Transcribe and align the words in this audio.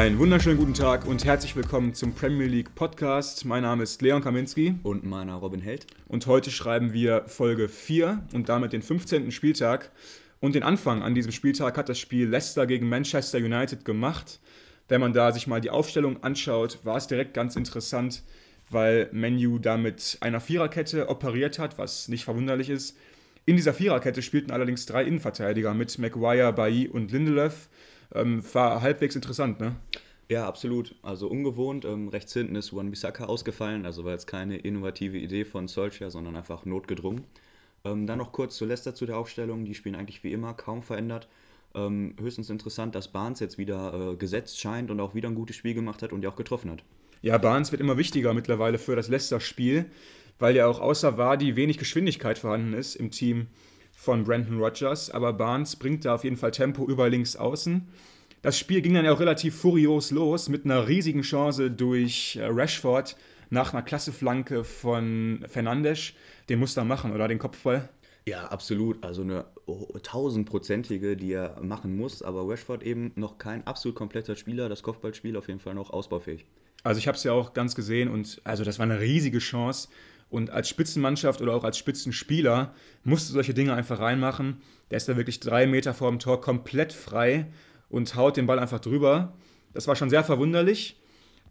Einen 0.00 0.18
wunderschönen 0.18 0.56
guten 0.56 0.72
Tag 0.72 1.06
und 1.06 1.26
herzlich 1.26 1.54
willkommen 1.56 1.92
zum 1.92 2.14
Premier 2.14 2.46
League 2.46 2.74
Podcast. 2.74 3.44
Mein 3.44 3.64
Name 3.64 3.82
ist 3.82 4.00
Leon 4.00 4.22
Kaminski. 4.22 4.76
Und 4.82 5.04
meiner 5.04 5.34
Robin 5.34 5.60
Held. 5.60 5.86
Und 6.08 6.26
heute 6.26 6.50
schreiben 6.50 6.94
wir 6.94 7.24
Folge 7.26 7.68
4 7.68 8.24
und 8.32 8.48
damit 8.48 8.72
den 8.72 8.80
15. 8.80 9.30
Spieltag. 9.30 9.90
Und 10.40 10.54
den 10.54 10.62
Anfang 10.62 11.02
an 11.02 11.14
diesem 11.14 11.32
Spieltag 11.32 11.76
hat 11.76 11.90
das 11.90 11.98
Spiel 11.98 12.26
Leicester 12.26 12.66
gegen 12.66 12.88
Manchester 12.88 13.36
United 13.36 13.84
gemacht. 13.84 14.40
Wenn 14.88 15.02
man 15.02 15.12
da 15.12 15.32
sich 15.32 15.46
mal 15.46 15.60
die 15.60 15.68
Aufstellung 15.68 16.22
anschaut, 16.22 16.78
war 16.82 16.96
es 16.96 17.06
direkt 17.06 17.34
ganz 17.34 17.54
interessant, 17.54 18.22
weil 18.70 19.10
Menu 19.12 19.58
da 19.58 19.76
mit 19.76 20.16
einer 20.22 20.40
Viererkette 20.40 21.10
operiert 21.10 21.58
hat, 21.58 21.76
was 21.76 22.08
nicht 22.08 22.24
verwunderlich 22.24 22.70
ist. 22.70 22.96
In 23.44 23.56
dieser 23.56 23.74
Viererkette 23.74 24.22
spielten 24.22 24.50
allerdings 24.50 24.86
drei 24.86 25.04
Innenverteidiger 25.04 25.74
mit 25.74 25.98
Maguire, 25.98 26.54
Bailly 26.54 26.88
und 26.88 27.12
Lindelöf. 27.12 27.68
Ähm, 28.14 28.42
war 28.52 28.82
halbwegs 28.82 29.14
interessant, 29.14 29.60
ne? 29.60 29.76
Ja, 30.28 30.46
absolut. 30.46 30.94
Also 31.02 31.28
ungewohnt. 31.28 31.84
Ähm, 31.84 32.08
rechts 32.08 32.32
hinten 32.32 32.54
ist 32.54 32.70
Juan 32.70 32.90
Bissaka 32.90 33.24
ausgefallen, 33.24 33.84
also 33.84 34.04
war 34.04 34.12
jetzt 34.12 34.26
keine 34.26 34.56
innovative 34.58 35.18
Idee 35.18 35.44
von 35.44 35.66
Solskjaer, 35.66 36.10
sondern 36.10 36.36
einfach 36.36 36.64
notgedrungen. 36.64 37.24
Ähm, 37.84 38.06
dann 38.06 38.18
noch 38.18 38.32
kurz 38.32 38.56
zu 38.56 38.64
Leicester 38.64 38.94
zu 38.94 39.06
der 39.06 39.18
Aufstellung. 39.18 39.64
Die 39.64 39.74
spielen 39.74 39.94
eigentlich 39.94 40.22
wie 40.22 40.32
immer, 40.32 40.54
kaum 40.54 40.82
verändert. 40.82 41.28
Ähm, 41.74 42.14
höchstens 42.20 42.50
interessant, 42.50 42.94
dass 42.94 43.08
Barnes 43.08 43.40
jetzt 43.40 43.58
wieder 43.58 44.12
äh, 44.12 44.16
gesetzt 44.16 44.60
scheint 44.60 44.90
und 44.90 45.00
auch 45.00 45.14
wieder 45.14 45.28
ein 45.28 45.34
gutes 45.34 45.56
Spiel 45.56 45.74
gemacht 45.74 46.02
hat 46.02 46.12
und 46.12 46.22
ja 46.22 46.30
auch 46.30 46.36
getroffen 46.36 46.70
hat. 46.70 46.82
Ja, 47.22 47.38
Barnes 47.38 47.70
wird 47.70 47.80
immer 47.80 47.96
wichtiger 47.96 48.32
mittlerweile 48.34 48.78
für 48.78 48.96
das 48.96 49.08
Leicester-Spiel, 49.08 49.86
weil 50.38 50.56
ja 50.56 50.66
auch 50.66 50.80
außer 50.80 51.18
Wadi 51.18 51.56
wenig 51.56 51.78
Geschwindigkeit 51.78 52.38
vorhanden 52.38 52.72
ist 52.72 52.96
im 52.96 53.10
Team 53.10 53.48
von 54.00 54.24
Brandon 54.24 54.58
Rogers. 54.58 55.10
Aber 55.10 55.34
Barnes 55.34 55.76
bringt 55.76 56.06
da 56.06 56.14
auf 56.14 56.24
jeden 56.24 56.38
Fall 56.38 56.52
Tempo 56.52 56.86
über 56.86 57.10
links 57.10 57.36
außen. 57.36 57.86
Das 58.40 58.58
Spiel 58.58 58.80
ging 58.80 58.94
dann 58.94 59.04
ja 59.04 59.12
auch 59.12 59.20
relativ 59.20 59.54
furios 59.56 60.10
los 60.10 60.48
mit 60.48 60.64
einer 60.64 60.88
riesigen 60.88 61.20
Chance 61.20 61.70
durch 61.70 62.36
äh, 62.36 62.46
Rashford 62.46 63.14
nach 63.50 63.74
einer 63.74 63.82
klasse 63.82 64.12
Flanke 64.12 64.64
von 64.64 65.44
Fernandes. 65.46 66.14
Den 66.48 66.60
muss 66.60 66.76
er 66.78 66.84
machen, 66.84 67.12
oder? 67.12 67.28
Den 67.28 67.38
Kopfball. 67.38 67.90
Ja, 68.26 68.46
absolut. 68.46 69.04
Also 69.04 69.20
eine 69.20 69.44
tausendprozentige, 70.02 71.14
die 71.14 71.32
er 71.32 71.60
machen 71.60 71.94
muss. 71.94 72.22
Aber 72.22 72.48
Rashford 72.48 72.82
eben 72.82 73.12
noch 73.16 73.36
kein 73.36 73.66
absolut 73.66 73.96
kompletter 73.96 74.34
Spieler. 74.34 74.70
Das 74.70 74.82
Kopfballspiel 74.82 75.36
auf 75.36 75.48
jeden 75.48 75.60
Fall 75.60 75.74
noch 75.74 75.90
ausbaufähig. 75.90 76.46
Also 76.84 76.98
ich 76.98 77.06
habe 77.06 77.16
es 77.18 77.24
ja 77.24 77.32
auch 77.32 77.52
ganz 77.52 77.74
gesehen 77.74 78.08
und 78.08 78.40
also 78.44 78.64
das 78.64 78.78
war 78.78 78.84
eine 78.84 79.00
riesige 79.00 79.40
Chance. 79.40 79.88
Und 80.30 80.50
als 80.50 80.68
Spitzenmannschaft 80.68 81.42
oder 81.42 81.54
auch 81.54 81.64
als 81.64 81.76
Spitzenspieler 81.76 82.72
musst 83.04 83.28
du 83.28 83.34
solche 83.34 83.52
Dinge 83.52 83.74
einfach 83.74 83.98
reinmachen. 83.98 84.62
Der 84.90 84.96
ist 84.96 85.08
da 85.08 85.16
wirklich 85.16 85.40
drei 85.40 85.66
Meter 85.66 85.92
vor 85.92 86.08
dem 86.08 86.20
Tor 86.20 86.40
komplett 86.40 86.92
frei 86.92 87.46
und 87.88 88.14
haut 88.14 88.36
den 88.36 88.46
Ball 88.46 88.58
einfach 88.58 88.80
drüber. 88.80 89.34
Das 89.72 89.88
war 89.88 89.96
schon 89.96 90.10
sehr 90.10 90.24
verwunderlich. 90.24 91.00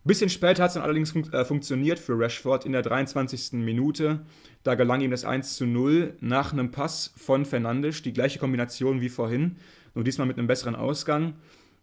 Bisschen 0.06 0.30
später 0.30 0.64
hat 0.64 0.70
es 0.70 0.74
dann 0.76 0.84
allerdings 0.84 1.12
fun 1.12 1.32
äh, 1.34 1.44
funktioniert 1.44 2.00
für 2.00 2.18
Rashford 2.18 2.66
in 2.66 2.72
der 2.72 2.82
23. 2.82 3.54
Minute. 3.54 4.22
Da 4.64 4.76
gelang 4.76 5.02
ihm 5.02 5.12
das 5.12 5.26
1 5.26 5.58
zu 5.58 5.66
0 5.66 6.16
nach 6.22 6.54
einem 6.54 6.72
Pass 6.72 7.14
von 7.18 7.46
Fernandes. 7.46 8.02
Die 8.02 8.14
gleiche 8.14 8.40
Kombination 8.40 9.02
wie 9.02 9.10
vorhin, 9.10 9.58
nur 9.96 10.06
diesmal 10.06 10.28
mit 10.28 10.38
einem 10.38 10.48
besseren 10.48 10.76
Ausgang. 10.76 11.34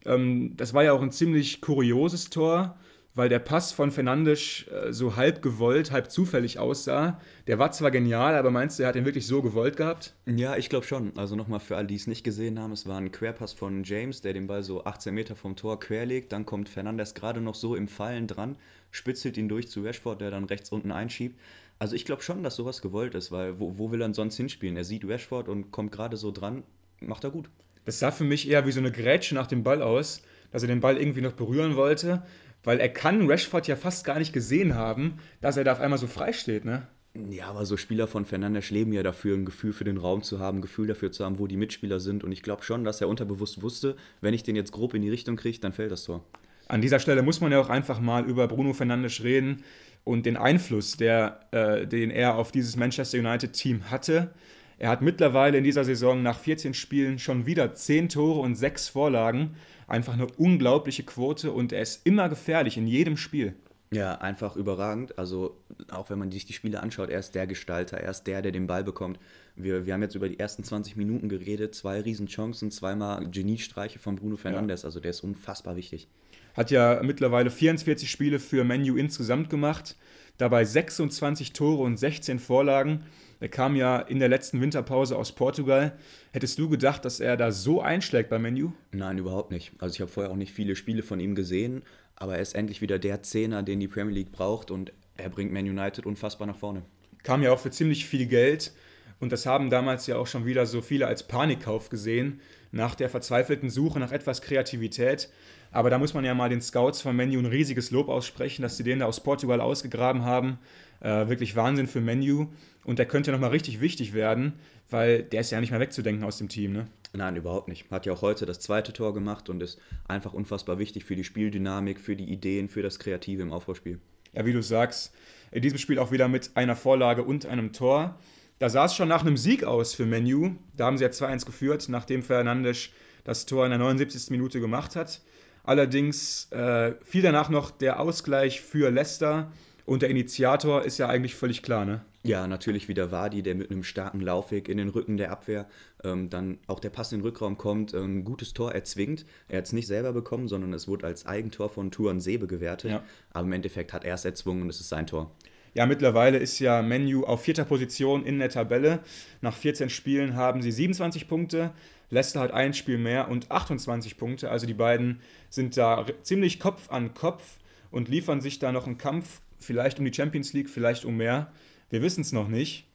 Ähm, 0.05 0.57
das 0.57 0.73
war 0.73 0.83
ja 0.83 0.93
auch 0.93 1.01
ein 1.01 1.11
ziemlich 1.11 1.61
kurioses 1.61 2.31
Tor 2.31 2.75
weil 3.17 3.29
der 3.29 3.39
Pass 3.39 3.71
von 3.71 3.89
Fernandes 3.89 4.65
äh, 4.67 4.93
so 4.93 5.15
halb 5.15 5.41
gewollt, 5.41 5.91
halb 5.91 6.11
zufällig 6.11 6.59
aussah. 6.59 7.19
Der 7.47 7.57
war 7.57 7.71
zwar 7.71 7.89
genial, 7.89 8.35
aber 8.35 8.51
meinst 8.51 8.77
du, 8.77 8.83
er 8.83 8.89
hat 8.89 8.95
ihn 8.95 9.05
wirklich 9.05 9.25
so 9.25 9.41
gewollt 9.41 9.75
gehabt? 9.75 10.13
Ja, 10.27 10.55
ich 10.55 10.69
glaube 10.69 10.85
schon. 10.85 11.17
Also 11.17 11.35
nochmal 11.35 11.59
für 11.59 11.75
alle, 11.75 11.87
die 11.87 11.95
es 11.95 12.05
nicht 12.05 12.23
gesehen 12.23 12.59
haben, 12.59 12.71
es 12.71 12.85
war 12.85 12.97
ein 12.99 13.11
Querpass 13.11 13.53
von 13.53 13.83
James, 13.83 14.21
der 14.21 14.33
den 14.33 14.45
Ball 14.45 14.61
so 14.61 14.85
18 14.85 15.15
Meter 15.15 15.35
vom 15.35 15.55
Tor 15.55 15.79
querlegt. 15.79 16.31
Dann 16.31 16.45
kommt 16.45 16.69
Fernandes 16.69 17.15
gerade 17.15 17.41
noch 17.41 17.55
so 17.55 17.75
im 17.75 17.87
Fallen 17.87 18.27
dran, 18.27 18.55
spitzelt 18.91 19.35
ihn 19.37 19.49
durch 19.49 19.67
zu 19.67 19.81
Rashford, 19.81 20.21
der 20.21 20.29
dann 20.29 20.45
rechts 20.45 20.71
unten 20.71 20.91
einschiebt. 20.91 21.39
Also 21.79 21.95
ich 21.95 22.05
glaube 22.05 22.21
schon, 22.21 22.43
dass 22.43 22.55
sowas 22.55 22.83
gewollt 22.83 23.15
ist, 23.15 23.31
weil 23.31 23.59
wo, 23.59 23.79
wo 23.79 23.91
will 23.91 24.01
er 24.01 24.13
sonst 24.13 24.37
hinspielen? 24.37 24.77
Er 24.77 24.83
sieht 24.83 25.07
Rashford 25.07 25.49
und 25.49 25.71
kommt 25.71 25.91
gerade 25.91 26.17
so 26.17 26.31
dran, 26.31 26.61
macht 26.99 27.23
er 27.23 27.31
gut. 27.31 27.49
Das 27.85 27.97
sah 27.97 28.11
für 28.11 28.25
mich 28.25 28.47
eher 28.47 28.67
wie 28.67 28.71
so 28.71 28.79
eine 28.79 28.91
Grätsche 28.91 29.33
nach 29.33 29.47
dem 29.47 29.63
Ball 29.63 29.81
aus, 29.81 30.21
dass 30.51 30.61
er 30.61 30.67
den 30.67 30.81
Ball 30.81 30.97
irgendwie 30.97 31.21
noch 31.21 31.33
berühren 31.33 31.75
wollte 31.75 32.21
weil 32.67 32.81
er 32.81 32.89
kann 32.89 33.29
Rashford 33.29 33.65
ja 33.69 33.77
fast 33.77 34.03
gar 34.03 34.19
nicht 34.19 34.33
gesehen 34.33 34.75
haben, 34.75 35.19
dass 35.39 35.55
er 35.55 35.63
da 35.63 35.71
auf 35.71 35.79
einmal 35.79 35.97
so 35.97 36.05
frei 36.05 36.33
steht, 36.33 36.65
ne? 36.65 36.85
Ja, 37.29 37.47
aber 37.47 37.65
so 37.65 37.77
Spieler 37.77 38.07
von 38.07 38.25
Fernandes 38.25 38.71
leben 38.71 38.91
ja 38.91 39.03
dafür, 39.03 39.37
ein 39.37 39.45
Gefühl 39.45 39.71
für 39.71 39.85
den 39.85 39.95
Raum 39.95 40.21
zu 40.21 40.39
haben, 40.39 40.57
ein 40.57 40.61
Gefühl 40.61 40.85
dafür 40.85 41.13
zu 41.13 41.23
haben, 41.23 41.39
wo 41.39 41.47
die 41.47 41.55
Mitspieler 41.55 42.01
sind. 42.01 42.25
Und 42.25 42.33
ich 42.33 42.43
glaube 42.43 42.63
schon, 42.63 42.83
dass 42.83 42.99
er 42.99 43.07
unterbewusst 43.07 43.61
wusste, 43.61 43.95
wenn 44.19 44.33
ich 44.33 44.43
den 44.43 44.57
jetzt 44.57 44.73
grob 44.73 44.93
in 44.95 45.01
die 45.01 45.09
Richtung 45.09 45.37
kriege, 45.37 45.57
dann 45.61 45.71
fällt 45.71 45.91
das 45.91 46.03
Tor. 46.03 46.25
An 46.67 46.81
dieser 46.81 46.99
Stelle 46.99 47.21
muss 47.21 47.39
man 47.39 47.53
ja 47.53 47.61
auch 47.61 47.69
einfach 47.69 48.01
mal 48.01 48.25
über 48.25 48.49
Bruno 48.49 48.73
Fernandes 48.73 49.23
reden 49.23 49.63
und 50.03 50.25
den 50.25 50.35
Einfluss, 50.35 50.97
der, 50.97 51.39
äh, 51.51 51.87
den 51.87 52.11
er 52.11 52.35
auf 52.35 52.51
dieses 52.51 52.75
Manchester 52.75 53.17
United-Team 53.17 53.89
hatte. 53.89 54.31
Er 54.79 54.89
hat 54.89 55.01
mittlerweile 55.01 55.57
in 55.57 55.63
dieser 55.63 55.83
Saison 55.83 56.21
nach 56.21 56.39
14 56.39 56.73
Spielen 56.73 57.17
schon 57.19 57.45
wieder 57.45 57.73
10 57.73 58.09
Tore 58.09 58.39
und 58.39 58.55
6 58.55 58.89
Vorlagen 58.89 59.55
einfach 59.87 60.13
eine 60.13 60.27
unglaubliche 60.37 61.03
Quote 61.03 61.51
und 61.51 61.71
er 61.71 61.81
ist 61.81 62.05
immer 62.05 62.29
gefährlich 62.29 62.77
in 62.77 62.87
jedem 62.87 63.17
Spiel. 63.17 63.55
Ja, 63.89 64.15
einfach 64.15 64.57
überragend. 64.57 65.17
Also 65.17 65.57
auch 65.89 66.09
wenn 66.09 66.19
man 66.19 66.29
sich 66.29 66.45
die 66.45 66.53
Spiele 66.53 66.83
anschaut, 66.83 67.09
er 67.09 67.19
ist 67.19 67.35
der 67.35 67.47
Gestalter, 67.47 67.97
er 67.97 68.11
ist 68.11 68.23
der, 68.23 68.41
der 68.41 68.51
den 68.51 68.67
Ball 68.67 68.83
bekommt. 68.83 69.17
Wir, 69.55 69.85
wir 69.85 69.93
haben 69.93 70.01
jetzt 70.01 70.15
über 70.15 70.27
die 70.27 70.39
ersten 70.39 70.63
20 70.63 70.97
Minuten 70.97 71.29
geredet, 71.29 71.73
zwei 71.73 72.01
Riesenchancen, 72.01 72.69
zweimal 72.69 73.29
Geniestreiche 73.31 73.97
von 73.97 74.17
Bruno 74.17 74.35
Fernandes. 74.35 74.81
Ja. 74.81 74.87
Also 74.87 74.99
der 74.99 75.11
ist 75.11 75.21
unfassbar 75.21 75.77
wichtig. 75.77 76.09
Hat 76.53 76.69
ja 76.69 76.99
mittlerweile 77.01 77.49
44 77.49 78.09
Spiele 78.11 78.39
für 78.39 78.63
Menu 78.63 78.97
insgesamt 78.97 79.49
gemacht, 79.49 79.95
dabei 80.37 80.65
26 80.65 81.53
Tore 81.53 81.83
und 81.83 81.97
16 81.97 82.39
Vorlagen. 82.39 83.03
Er 83.39 83.49
kam 83.49 83.75
ja 83.75 83.99
in 83.99 84.19
der 84.19 84.29
letzten 84.29 84.61
Winterpause 84.61 85.17
aus 85.17 85.31
Portugal. 85.31 85.97
Hättest 86.31 86.57
du 86.57 86.69
gedacht, 86.69 87.05
dass 87.05 87.19
er 87.19 87.37
da 87.37 87.51
so 87.51 87.81
einschlägt 87.81 88.29
beim 88.29 88.41
Menu? 88.41 88.71
Nein, 88.91 89.17
überhaupt 89.17 89.51
nicht. 89.51 89.73
Also 89.79 89.93
ich 89.93 90.01
habe 90.01 90.11
vorher 90.11 90.31
auch 90.31 90.37
nicht 90.37 90.53
viele 90.53 90.75
Spiele 90.75 91.03
von 91.03 91.19
ihm 91.19 91.35
gesehen, 91.35 91.83
aber 92.15 92.35
er 92.35 92.41
ist 92.41 92.55
endlich 92.55 92.81
wieder 92.81 92.97
der 92.97 93.21
Zehner, 93.23 93.61
den 93.63 93.79
die 93.79 93.87
Premier 93.87 94.13
League 94.13 94.31
braucht 94.31 94.71
und 94.71 94.91
er 95.17 95.29
bringt 95.29 95.51
Man 95.51 95.65
United 95.65 96.05
unfassbar 96.05 96.47
nach 96.47 96.57
vorne. 96.57 96.83
Kam 97.23 97.43
ja 97.43 97.51
auch 97.51 97.59
für 97.59 97.71
ziemlich 97.71 98.05
viel 98.05 98.25
Geld 98.25 98.73
und 99.19 99.31
das 99.31 99.45
haben 99.45 99.69
damals 99.69 100.07
ja 100.07 100.17
auch 100.17 100.27
schon 100.27 100.45
wieder 100.45 100.65
so 100.65 100.81
viele 100.81 101.07
als 101.07 101.23
Panikkauf 101.23 101.89
gesehen, 101.89 102.39
nach 102.71 102.95
der 102.95 103.09
verzweifelten 103.09 103.69
Suche 103.69 103.99
nach 103.99 104.11
etwas 104.11 104.41
Kreativität. 104.41 105.29
Aber 105.77 105.91
da 105.91 105.99
muss 105.99 106.15
man 106.15 106.25
ja 106.25 106.33
mal 106.33 106.49
den 106.49 106.59
Scouts 106.59 107.01
von 107.01 107.15
Menu 107.15 107.37
ein 107.37 107.45
riesiges 107.45 107.91
Lob 107.91 108.09
aussprechen, 108.09 108.63
dass 108.63 108.77
sie 108.77 108.83
den 108.83 108.97
da 108.97 109.05
aus 109.05 109.21
Portugal 109.21 109.61
ausgegraben 109.61 110.23
haben. 110.23 110.57
Äh, 111.01 111.27
wirklich 111.27 111.55
Wahnsinn 111.55 111.85
für 111.85 112.01
Menu. 112.01 112.47
Und 112.83 112.97
der 112.97 113.05
könnte 113.05 113.31
nochmal 113.31 113.51
richtig 113.51 113.79
wichtig 113.79 114.13
werden, 114.13 114.53
weil 114.89 115.21
der 115.21 115.41
ist 115.41 115.51
ja 115.51 115.61
nicht 115.61 115.69
mehr 115.69 115.79
wegzudenken 115.79 116.23
aus 116.23 116.39
dem 116.39 116.49
Team. 116.49 116.73
Ne? 116.73 116.87
Nein, 117.13 117.35
überhaupt 117.35 117.67
nicht. 117.67 117.91
Hat 117.91 118.07
ja 118.07 118.13
auch 118.13 118.23
heute 118.23 118.47
das 118.47 118.59
zweite 118.59 118.91
Tor 118.91 119.13
gemacht 119.13 119.51
und 119.51 119.61
ist 119.61 119.79
einfach 120.07 120.33
unfassbar 120.33 120.79
wichtig 120.79 121.05
für 121.05 121.15
die 121.15 121.23
Spieldynamik, 121.23 121.99
für 121.99 122.15
die 122.15 122.25
Ideen, 122.25 122.69
für 122.69 122.81
das 122.81 122.97
Kreative 122.97 123.43
im 123.43 123.53
Aufbauspiel. 123.53 123.99
Ja, 124.33 124.47
wie 124.47 124.53
du 124.53 124.63
sagst, 124.63 125.13
in 125.51 125.61
diesem 125.61 125.77
Spiel 125.77 125.99
auch 125.99 126.11
wieder 126.11 126.27
mit 126.27 126.49
einer 126.55 126.75
Vorlage 126.75 127.21
und 127.21 127.45
einem 127.45 127.71
Tor. 127.71 128.17
Da 128.57 128.69
sah 128.69 128.85
es 128.85 128.95
schon 128.95 129.09
nach 129.09 129.21
einem 129.21 129.37
Sieg 129.37 129.63
aus 129.63 129.93
für 129.93 130.07
Menu. 130.07 130.55
Da 130.75 130.87
haben 130.87 130.97
sie 130.97 131.03
ja 131.03 131.11
2-1 131.11 131.45
geführt, 131.45 131.85
nachdem 131.87 132.23
Fernandes 132.23 132.89
das 133.25 133.45
Tor 133.45 133.65
in 133.65 133.69
der 133.69 133.77
79. 133.77 134.31
Minute 134.31 134.59
gemacht 134.59 134.95
hat. 134.95 135.21
Allerdings 135.67 136.49
äh, 136.53 136.93
fiel 137.03 137.21
danach 137.21 137.49
noch 137.49 137.71
der 137.71 137.99
Ausgleich 137.99 138.61
für 138.61 138.89
Leicester 138.89 139.51
und 139.85 140.01
der 140.01 140.09
Initiator 140.09 140.83
ist 140.83 140.97
ja 140.97 141.09
eigentlich 141.09 141.35
völlig 141.35 141.61
klar, 141.61 141.83
ne? 141.83 142.05
Ja, 142.23 142.47
natürlich 142.47 142.87
wieder 142.87 143.11
Wadi, 143.11 143.43
der 143.43 143.53
mit 143.53 143.69
einem 143.69 143.83
starken 143.83 144.21
Laufweg 144.21 144.69
in 144.69 144.77
den 144.77 144.87
Rücken 144.87 145.17
der 145.17 145.29
Abwehr 145.29 145.67
ähm, 146.05 146.29
dann 146.29 146.59
auch 146.67 146.79
der 146.79 146.89
Pass 146.89 147.11
in 147.11 147.19
den 147.19 147.25
Rückraum 147.25 147.57
kommt, 147.57 147.93
ein 147.93 148.23
gutes 148.23 148.53
Tor 148.53 148.71
erzwingt. 148.71 149.25
Er 149.49 149.57
hat 149.57 149.65
es 149.65 149.73
nicht 149.73 149.87
selber 149.87 150.13
bekommen, 150.13 150.47
sondern 150.47 150.71
es 150.71 150.87
wurde 150.87 151.05
als 151.05 151.25
Eigentor 151.25 151.69
von 151.69 151.91
Tuan 151.91 152.21
Sebe 152.21 152.47
gewertet. 152.47 152.91
Ja. 152.91 153.03
Aber 153.31 153.45
im 153.45 153.51
Endeffekt 153.51 153.91
hat 153.91 154.05
er 154.05 154.15
es 154.15 154.23
erzwungen 154.23 154.61
und 154.61 154.69
es 154.69 154.79
ist 154.79 154.87
sein 154.87 155.05
Tor. 155.05 155.35
Ja, 155.77 155.85
mittlerweile 155.85 156.39
ist 156.39 156.57
ja 156.57 156.81
Menu 156.81 157.23
auf 157.23 157.43
vierter 157.43 157.63
Position 157.63 158.25
in 158.25 158.39
der 158.39 158.49
Tabelle. 158.49 159.01
Nach 159.41 159.55
14 159.55 159.91
Spielen 159.91 160.35
haben 160.35 160.63
sie 160.63 160.71
27 160.71 161.27
Punkte. 161.27 161.71
Leicester 162.09 162.39
hat 162.39 162.49
ein 162.49 162.73
Spiel 162.73 162.97
mehr 162.97 163.29
und 163.29 163.51
28 163.51 164.17
Punkte. 164.17 164.49
Also 164.49 164.65
die 164.65 164.73
beiden 164.73 165.19
sind 165.51 165.77
da 165.77 166.03
ziemlich 166.23 166.59
Kopf 166.59 166.89
an 166.89 167.13
Kopf 167.13 167.59
und 167.91 168.09
liefern 168.09 168.41
sich 168.41 168.57
da 168.57 168.71
noch 168.71 168.87
einen 168.87 168.97
Kampf 168.97 169.39
vielleicht 169.59 169.99
um 169.99 170.05
die 170.05 170.13
Champions 170.15 170.51
League, 170.51 170.67
vielleicht 170.67 171.05
um 171.05 171.15
mehr. 171.15 171.51
Wir 171.91 172.01
wissen 172.01 172.21
es 172.21 172.31
noch 172.31 172.47
nicht. 172.47 172.87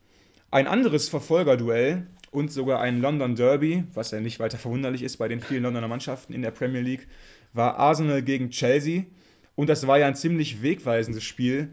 Ein 0.50 0.66
anderes 0.66 1.08
Verfolgerduell 1.08 2.08
und 2.32 2.50
sogar 2.50 2.80
ein 2.80 3.00
London 3.00 3.36
Derby, 3.36 3.84
was 3.94 4.10
ja 4.10 4.18
nicht 4.18 4.40
weiter 4.40 4.58
verwunderlich 4.58 5.04
ist 5.04 5.18
bei 5.18 5.28
den 5.28 5.40
vielen 5.40 5.62
Londoner 5.62 5.86
Mannschaften 5.86 6.32
in 6.32 6.42
der 6.42 6.50
Premier 6.50 6.80
League, 6.80 7.06
war 7.52 7.76
Arsenal 7.76 8.22
gegen 8.22 8.50
Chelsea. 8.50 9.04
Und 9.54 9.68
das 9.68 9.86
war 9.86 10.00
ja 10.00 10.08
ein 10.08 10.16
ziemlich 10.16 10.62
wegweisendes 10.62 11.22
Spiel, 11.22 11.68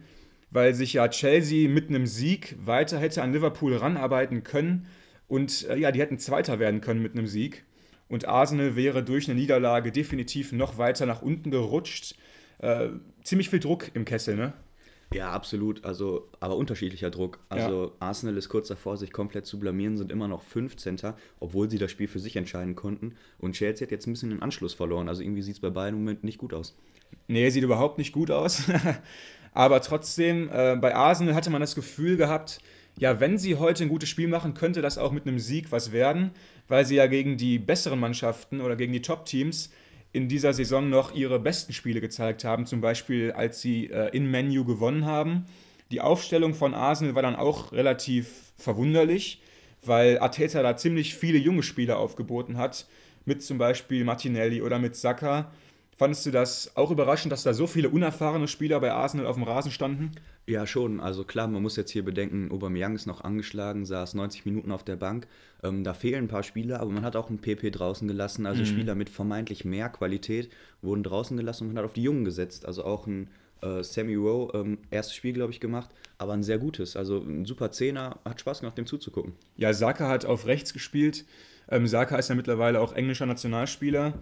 weil 0.51 0.73
sich 0.73 0.93
ja 0.93 1.07
Chelsea 1.07 1.69
mit 1.69 1.89
einem 1.89 2.05
Sieg 2.05 2.55
weiter 2.63 2.99
hätte 2.99 3.21
an 3.21 3.33
Liverpool 3.33 3.75
ranarbeiten 3.75 4.43
können. 4.43 4.87
Und 5.27 5.67
äh, 5.69 5.77
ja, 5.77 5.91
die 5.91 5.99
hätten 5.99 6.17
Zweiter 6.19 6.59
werden 6.59 6.81
können 6.81 7.01
mit 7.01 7.13
einem 7.13 7.27
Sieg. 7.27 7.65
und 8.07 8.27
Arsenal 8.27 8.75
wäre 8.75 9.03
durch 9.03 9.29
eine 9.29 9.39
Niederlage 9.39 9.91
definitiv 9.91 10.51
noch 10.51 10.77
weiter 10.77 11.05
nach 11.05 11.21
unten 11.21 11.51
gerutscht. 11.51 12.15
Äh, 12.57 12.89
ziemlich 13.23 13.49
viel 13.49 13.59
Druck 13.59 13.91
im 13.93 14.05
Kessel, 14.05 14.35
ne? 14.35 14.53
Ja, 15.13 15.31
absolut. 15.31 15.85
Also, 15.85 16.29
aber 16.39 16.55
unterschiedlicher 16.55 17.09
Druck. 17.09 17.39
Also 17.49 17.85
ja. 17.85 17.91
Arsenal 17.99 18.37
ist 18.37 18.49
kurz 18.49 18.67
davor, 18.67 18.97
sich 18.97 19.11
komplett 19.11 19.45
zu 19.45 19.59
blamieren, 19.59 19.97
sind 19.97 20.11
immer 20.11 20.27
noch 20.27 20.43
15. 20.43 20.97
obwohl 21.39 21.69
sie 21.69 21.79
das 21.79 21.89
Spiel 21.89 22.07
für 22.07 22.19
sich 22.19 22.35
entscheiden 22.35 22.75
konnten. 22.75 23.15
Und 23.39 23.53
Chelsea 23.53 23.85
hat 23.85 23.91
jetzt 23.91 24.05
ein 24.07 24.13
bisschen 24.13 24.29
den 24.29 24.41
Anschluss 24.41 24.73
verloren. 24.73 25.09
Also 25.09 25.23
irgendwie 25.23 25.41
sieht 25.41 25.55
es 25.55 25.59
bei 25.59 25.71
beiden 25.71 25.97
im 25.97 26.03
Moment 26.03 26.23
nicht 26.23 26.37
gut 26.37 26.53
aus. 26.53 26.77
Nee, 27.27 27.49
sieht 27.49 27.63
überhaupt 27.63 27.97
nicht 27.97 28.13
gut 28.13 28.29
aus. 28.29 28.63
aber 29.53 29.81
trotzdem, 29.81 30.49
äh, 30.51 30.75
bei 30.75 30.95
Arsenal 30.95 31.35
hatte 31.35 31.49
man 31.49 31.61
das 31.61 31.75
Gefühl 31.75 32.17
gehabt, 32.17 32.59
ja, 32.97 33.19
wenn 33.19 33.37
sie 33.37 33.55
heute 33.55 33.83
ein 33.83 33.89
gutes 33.89 34.09
Spiel 34.09 34.27
machen, 34.27 34.53
könnte 34.53 34.81
das 34.81 34.97
auch 34.97 35.11
mit 35.11 35.25
einem 35.25 35.39
Sieg 35.39 35.71
was 35.71 35.91
werden, 35.91 36.31
weil 36.67 36.85
sie 36.85 36.95
ja 36.95 37.07
gegen 37.07 37.37
die 37.37 37.57
besseren 37.57 37.99
Mannschaften 37.99 38.61
oder 38.61 38.75
gegen 38.75 38.93
die 38.93 39.01
Top-Teams 39.01 39.71
in 40.11 40.27
dieser 40.27 40.53
Saison 40.53 40.89
noch 40.89 41.13
ihre 41.13 41.39
besten 41.39 41.71
Spiele 41.71 42.01
gezeigt 42.01 42.43
haben, 42.43 42.65
zum 42.65 42.81
Beispiel 42.81 43.31
als 43.31 43.61
sie 43.61 43.87
äh, 43.87 44.09
in 44.09 44.29
Menu 44.29 44.65
gewonnen 44.65 45.05
haben. 45.05 45.45
Die 45.91 46.01
Aufstellung 46.01 46.53
von 46.53 46.73
Arsenal 46.73 47.15
war 47.15 47.21
dann 47.21 47.35
auch 47.35 47.71
relativ 47.71 48.51
verwunderlich, 48.57 49.41
weil 49.83 50.19
Arteta 50.19 50.61
da 50.61 50.75
ziemlich 50.75 51.15
viele 51.15 51.37
junge 51.37 51.63
Spieler 51.63 51.99
aufgeboten 51.99 52.57
hat, 52.57 52.87
mit 53.25 53.43
zum 53.43 53.57
Beispiel 53.57 54.03
Martinelli 54.03 54.61
oder 54.61 54.79
mit 54.79 54.95
Saka. 54.95 55.51
Fandest 55.99 56.25
du 56.25 56.31
das 56.31 56.77
auch 56.77 56.91
überraschend, 56.91 57.33
dass 57.33 57.43
da 57.43 57.53
so 57.53 57.67
viele 57.67 57.89
unerfahrene 57.89 58.47
Spieler 58.47 58.79
bei 58.79 58.93
Arsenal 58.93 59.27
auf 59.27 59.35
dem 59.35 59.43
Rasen 59.43 59.69
standen? 59.69 60.11
Ja, 60.47 60.65
schon. 60.65 61.01
Also 61.01 61.25
klar, 61.25 61.49
man 61.49 61.61
muss 61.61 61.75
jetzt 61.75 61.91
hier 61.91 62.05
bedenken, 62.05 62.53
Aubameyang 62.53 62.95
ist 62.95 63.05
noch 63.05 63.25
angeschlagen, 63.25 63.85
saß 63.85 64.13
90 64.13 64.45
Minuten 64.45 64.71
auf 64.71 64.85
der 64.85 64.95
Bank. 64.95 65.27
Ähm, 65.61 65.83
da 65.83 65.93
fehlen 65.93 66.23
ein 66.23 66.27
paar 66.29 66.43
Spieler, 66.43 66.79
aber 66.79 66.89
man 66.89 67.03
hat 67.03 67.17
auch 67.17 67.27
einen 67.27 67.39
PP 67.39 67.71
draußen 67.71 68.07
gelassen. 68.07 68.45
Also 68.45 68.61
mhm. 68.61 68.67
Spieler 68.67 68.95
mit 68.95 69.09
vermeintlich 69.09 69.65
mehr 69.65 69.89
Qualität 69.89 70.49
wurden 70.81 71.03
draußen 71.03 71.35
gelassen 71.35 71.63
und 71.63 71.73
man 71.73 71.79
hat 71.79 71.85
auf 71.89 71.93
die 71.95 72.03
Jungen 72.03 72.23
gesetzt. 72.23 72.65
Also 72.65 72.85
auch 72.85 73.05
ein 73.05 73.27
äh, 73.61 73.83
Sammy 73.83 74.15
Rowe, 74.15 74.57
ähm, 74.57 74.77
erstes 74.91 75.15
Spiel, 75.15 75.33
glaube 75.33 75.51
ich, 75.51 75.59
gemacht, 75.59 75.89
aber 76.17 76.31
ein 76.31 76.43
sehr 76.43 76.59
gutes. 76.59 76.95
Also 76.95 77.17
ein 77.19 77.43
super 77.43 77.73
Zehner, 77.73 78.19
hat 78.23 78.39
Spaß 78.39 78.61
gemacht, 78.61 78.77
dem 78.77 78.85
zuzugucken. 78.85 79.33
Ja, 79.57 79.73
Saka 79.73 80.07
hat 80.07 80.23
auf 80.23 80.45
rechts 80.45 80.71
gespielt. 80.71 81.25
Ähm, 81.69 81.87
Saka 81.87 82.15
ist 82.15 82.29
ja 82.29 82.35
mittlerweile 82.35 82.79
auch 82.79 82.93
englischer 82.93 83.25
Nationalspieler. 83.25 84.13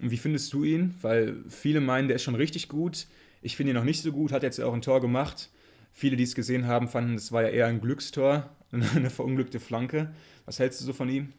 Wie 0.00 0.16
findest 0.16 0.52
du 0.52 0.64
ihn? 0.64 0.94
Weil 1.02 1.36
viele 1.48 1.80
meinen, 1.80 2.08
der 2.08 2.16
ist 2.16 2.22
schon 2.22 2.34
richtig 2.34 2.68
gut. 2.68 3.06
Ich 3.42 3.56
finde 3.56 3.72
ihn 3.72 3.76
noch 3.76 3.84
nicht 3.84 4.02
so 4.02 4.12
gut, 4.12 4.32
hat 4.32 4.42
jetzt 4.42 4.60
auch 4.60 4.74
ein 4.74 4.82
Tor 4.82 5.00
gemacht. 5.00 5.50
Viele, 5.92 6.16
die 6.16 6.24
es 6.24 6.34
gesehen 6.34 6.66
haben, 6.66 6.88
fanden, 6.88 7.14
es 7.14 7.32
war 7.32 7.42
ja 7.42 7.48
eher 7.48 7.66
ein 7.66 7.80
Glückstor, 7.80 8.48
eine 8.72 9.10
verunglückte 9.10 9.60
Flanke. 9.60 10.12
Was 10.46 10.58
hältst 10.58 10.80
du 10.80 10.84
so 10.84 10.92
von 10.92 11.08
ihm? 11.08 11.32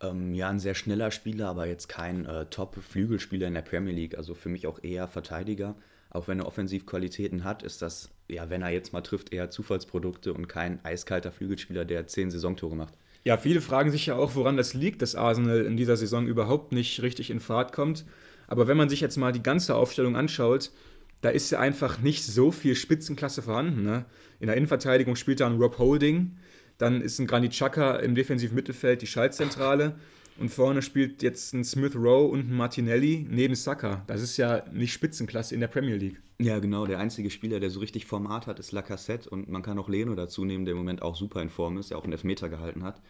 Ähm, 0.00 0.34
ja, 0.34 0.50
ein 0.50 0.58
sehr 0.58 0.74
schneller 0.74 1.10
Spieler, 1.10 1.48
aber 1.48 1.66
jetzt 1.66 1.88
kein 1.88 2.26
äh, 2.26 2.46
Top-Flügelspieler 2.46 3.46
in 3.46 3.54
der 3.54 3.62
Premier 3.62 3.94
League. 3.94 4.16
Also 4.16 4.34
für 4.34 4.48
mich 4.48 4.66
auch 4.66 4.82
eher 4.82 5.08
Verteidiger. 5.08 5.74
Auch 6.10 6.28
wenn 6.28 6.40
er 6.40 6.46
Offensivqualitäten 6.46 7.44
hat, 7.44 7.62
ist 7.62 7.82
das, 7.82 8.10
ja, 8.28 8.48
wenn 8.50 8.62
er 8.62 8.70
jetzt 8.70 8.92
mal 8.92 9.00
trifft, 9.00 9.32
eher 9.32 9.50
Zufallsprodukte 9.50 10.32
und 10.32 10.48
kein 10.48 10.84
eiskalter 10.84 11.32
Flügelspieler, 11.32 11.84
der 11.84 12.06
zehn 12.06 12.30
Saisontore 12.30 12.76
macht. 12.76 12.94
Ja, 13.26 13.36
viele 13.36 13.60
fragen 13.60 13.90
sich 13.90 14.06
ja 14.06 14.14
auch, 14.14 14.36
woran 14.36 14.56
das 14.56 14.72
liegt, 14.72 15.02
dass 15.02 15.16
Arsenal 15.16 15.66
in 15.66 15.76
dieser 15.76 15.96
Saison 15.96 16.28
überhaupt 16.28 16.70
nicht 16.70 17.02
richtig 17.02 17.28
in 17.30 17.40
Fahrt 17.40 17.72
kommt. 17.72 18.04
Aber 18.46 18.68
wenn 18.68 18.76
man 18.76 18.88
sich 18.88 19.00
jetzt 19.00 19.16
mal 19.16 19.32
die 19.32 19.42
ganze 19.42 19.74
Aufstellung 19.74 20.14
anschaut, 20.14 20.70
da 21.22 21.30
ist 21.30 21.50
ja 21.50 21.58
einfach 21.58 21.98
nicht 21.98 22.22
so 22.22 22.52
viel 22.52 22.76
Spitzenklasse 22.76 23.42
vorhanden. 23.42 23.82
Ne? 23.82 24.04
In 24.38 24.46
der 24.46 24.56
Innenverteidigung 24.56 25.16
spielt 25.16 25.40
da 25.40 25.48
ein 25.48 25.56
Rob 25.56 25.76
Holding, 25.76 26.36
dann 26.78 27.00
ist 27.00 27.18
ein 27.18 27.26
Granit 27.26 27.50
Xhaka 27.50 27.96
im 27.96 28.14
defensiven 28.14 28.54
Mittelfeld 28.54 29.02
die 29.02 29.08
Schaltzentrale 29.08 29.96
und 30.38 30.50
vorne 30.50 30.80
spielt 30.80 31.20
jetzt 31.24 31.52
ein 31.52 31.64
Smith 31.64 31.96
Rowe 31.96 32.28
und 32.28 32.48
ein 32.48 32.56
Martinelli 32.56 33.26
neben 33.28 33.56
Saka. 33.56 34.04
Das 34.06 34.22
ist 34.22 34.36
ja 34.36 34.62
nicht 34.70 34.92
Spitzenklasse 34.92 35.52
in 35.52 35.60
der 35.60 35.66
Premier 35.66 35.96
League. 35.96 36.22
Ja, 36.38 36.58
genau. 36.58 36.86
Der 36.86 36.98
einzige 36.98 37.30
Spieler, 37.30 37.60
der 37.60 37.70
so 37.70 37.80
richtig 37.80 38.04
Format 38.04 38.46
hat, 38.46 38.58
ist 38.58 38.72
Lacassette 38.72 39.28
und 39.30 39.48
man 39.48 39.62
kann 39.62 39.78
auch 39.78 39.88
Leno 39.88 40.14
dazu 40.14 40.44
nehmen, 40.44 40.66
der 40.66 40.72
im 40.72 40.78
Moment 40.78 41.00
auch 41.00 41.16
super 41.16 41.40
in 41.40 41.48
Form 41.48 41.78
ist, 41.78 41.90
der 41.90 41.98
auch 41.98 42.04
einen 42.04 42.12
Elfmeter 42.12 42.48
gehalten 42.48 42.82
hat. 42.82 43.00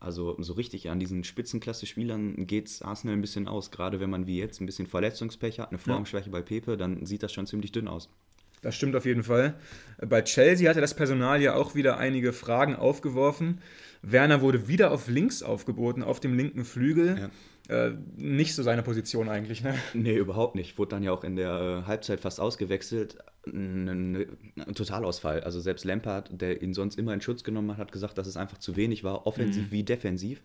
Also 0.00 0.36
so 0.38 0.52
richtig 0.52 0.90
an 0.90 1.00
diesen 1.00 1.24
Spitzenklasse-Spielern 1.24 2.46
geht 2.46 2.66
es 2.68 2.82
Arsenal 2.82 3.16
ein 3.16 3.22
bisschen 3.22 3.48
aus. 3.48 3.70
Gerade 3.70 4.00
wenn 4.00 4.10
man 4.10 4.26
wie 4.26 4.38
jetzt 4.38 4.60
ein 4.60 4.66
bisschen 4.66 4.86
Verletzungspech 4.86 5.60
hat, 5.60 5.70
eine 5.70 5.78
Formschwäche 5.78 6.26
ja. 6.26 6.32
bei 6.32 6.42
Pepe, 6.42 6.76
dann 6.76 7.06
sieht 7.06 7.22
das 7.22 7.32
schon 7.32 7.46
ziemlich 7.46 7.72
dünn 7.72 7.88
aus. 7.88 8.10
Das 8.60 8.74
stimmt 8.74 8.96
auf 8.96 9.06
jeden 9.06 9.22
Fall. 9.22 9.54
Bei 9.98 10.22
Chelsea 10.22 10.68
hatte 10.68 10.80
das 10.80 10.94
Personal 10.94 11.40
ja 11.40 11.54
auch 11.54 11.74
wieder 11.74 11.98
einige 11.98 12.32
Fragen 12.32 12.76
aufgeworfen. 12.76 13.60
Werner 14.02 14.42
wurde 14.42 14.68
wieder 14.68 14.90
auf 14.90 15.08
links 15.08 15.42
aufgeboten, 15.42 16.02
auf 16.02 16.20
dem 16.20 16.34
linken 16.34 16.64
Flügel. 16.64 17.18
Ja. 17.18 17.30
Äh, 17.68 17.92
nicht 18.16 18.54
so 18.54 18.62
seine 18.62 18.82
Position 18.82 19.28
eigentlich, 19.28 19.62
ne? 19.62 19.74
Nee, 19.94 20.16
überhaupt 20.16 20.54
nicht. 20.54 20.76
Wurde 20.76 20.90
dann 20.90 21.02
ja 21.02 21.12
auch 21.12 21.24
in 21.24 21.36
der 21.36 21.82
äh, 21.84 21.86
Halbzeit 21.86 22.20
fast 22.20 22.38
ausgewechselt. 22.40 23.16
Ein, 23.46 24.26
ein 24.56 24.74
Totalausfall. 24.74 25.40
Also 25.40 25.60
selbst 25.60 25.84
Lampard, 25.84 26.28
der 26.32 26.60
ihn 26.60 26.74
sonst 26.74 26.98
immer 26.98 27.14
in 27.14 27.22
Schutz 27.22 27.42
genommen 27.42 27.70
hat, 27.72 27.78
hat 27.78 27.92
gesagt, 27.92 28.18
dass 28.18 28.26
es 28.26 28.36
einfach 28.36 28.58
zu 28.58 28.76
wenig 28.76 29.02
war, 29.02 29.26
offensiv 29.26 29.68
mhm. 29.68 29.70
wie 29.70 29.82
defensiv. 29.82 30.42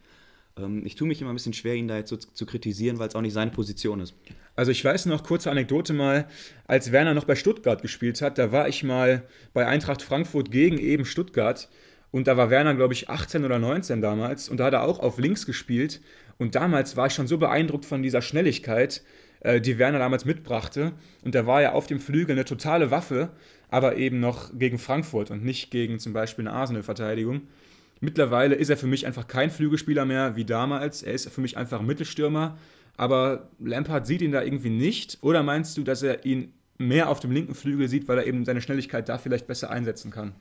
Ähm, 0.57 0.85
ich 0.85 0.95
tue 0.95 1.07
mich 1.07 1.21
immer 1.21 1.31
ein 1.31 1.35
bisschen 1.35 1.53
schwer, 1.53 1.75
ihn 1.75 1.89
da 1.89 1.97
jetzt 1.97 2.09
so 2.09 2.15
zu 2.15 2.45
kritisieren, 2.45 2.99
weil 2.99 3.09
es 3.09 3.15
auch 3.15 3.21
nicht 3.21 3.33
seine 3.33 3.51
Position 3.51 3.99
ist. 3.99 4.13
Also 4.55 4.71
ich 4.71 4.83
weiß 4.83 5.05
noch, 5.07 5.23
kurze 5.23 5.51
Anekdote 5.51 5.93
mal, 5.93 6.25
als 6.67 6.91
Werner 6.91 7.13
noch 7.13 7.25
bei 7.25 7.35
Stuttgart 7.35 7.81
gespielt 7.81 8.21
hat, 8.21 8.37
da 8.37 8.51
war 8.51 8.67
ich 8.67 8.83
mal 8.83 9.23
bei 9.53 9.65
Eintracht 9.65 10.01
Frankfurt 10.01 10.51
gegen 10.51 10.77
eben 10.77 11.05
Stuttgart 11.05 11.69
und 12.11 12.27
da 12.27 12.37
war 12.37 12.49
Werner, 12.49 12.75
glaube 12.75 12.93
ich, 12.93 13.09
18 13.09 13.45
oder 13.45 13.59
19 13.59 14.01
damals 14.01 14.49
und 14.49 14.57
da 14.57 14.65
hat 14.65 14.73
er 14.73 14.83
auch 14.83 14.99
auf 14.99 15.17
links 15.17 15.45
gespielt 15.45 16.01
und 16.39 16.55
damals 16.55 16.95
war 16.97 17.07
ich 17.07 17.13
schon 17.13 17.27
so 17.27 17.37
beeindruckt 17.37 17.85
von 17.85 18.01
dieser 18.01 18.21
Schnelligkeit, 18.21 19.03
äh, 19.41 19.61
die 19.61 19.77
Werner 19.77 19.99
damals 19.99 20.25
mitbrachte. 20.25 20.93
Und 21.23 21.35
da 21.35 21.45
war 21.45 21.61
ja 21.61 21.73
auf 21.73 21.85
dem 21.85 21.99
Flügel 21.99 22.35
eine 22.35 22.45
totale 22.45 22.91
Waffe, 22.91 23.29
aber 23.69 23.97
eben 23.97 24.19
noch 24.19 24.57
gegen 24.57 24.79
Frankfurt 24.79 25.31
und 25.31 25.43
nicht 25.43 25.69
gegen 25.69 25.99
zum 25.99 26.13
Beispiel 26.13 26.47
eine 26.47 26.55
Arsenal-Verteidigung. 26.55 27.41
Mittlerweile 27.99 28.55
ist 28.55 28.69
er 28.69 28.77
für 28.77 28.87
mich 28.87 29.05
einfach 29.05 29.27
kein 29.27 29.51
Flügelspieler 29.51 30.05
mehr 30.05 30.37
wie 30.37 30.45
damals. 30.45 31.03
Er 31.03 31.13
ist 31.13 31.29
für 31.29 31.41
mich 31.41 31.57
einfach 31.57 31.81
ein 31.81 31.85
Mittelstürmer. 31.85 32.57
Aber 32.95 33.49
Lampard 33.59 34.07
sieht 34.07 34.21
ihn 34.21 34.31
da 34.31 34.41
irgendwie 34.41 34.69
nicht. 34.69 35.17
Oder 35.21 35.43
meinst 35.43 35.77
du, 35.77 35.83
dass 35.83 36.03
er 36.03 36.25
ihn 36.25 36.53
mehr 36.77 37.09
auf 37.09 37.19
dem 37.19 37.31
linken 37.31 37.55
Flügel 37.55 37.89
sieht, 37.89 38.07
weil 38.07 38.17
er 38.17 38.25
eben 38.25 38.45
seine 38.45 38.61
Schnelligkeit 38.61 39.09
da 39.09 39.17
vielleicht 39.17 39.47
besser 39.47 39.69
einsetzen 39.69 40.11
kann? 40.11 40.33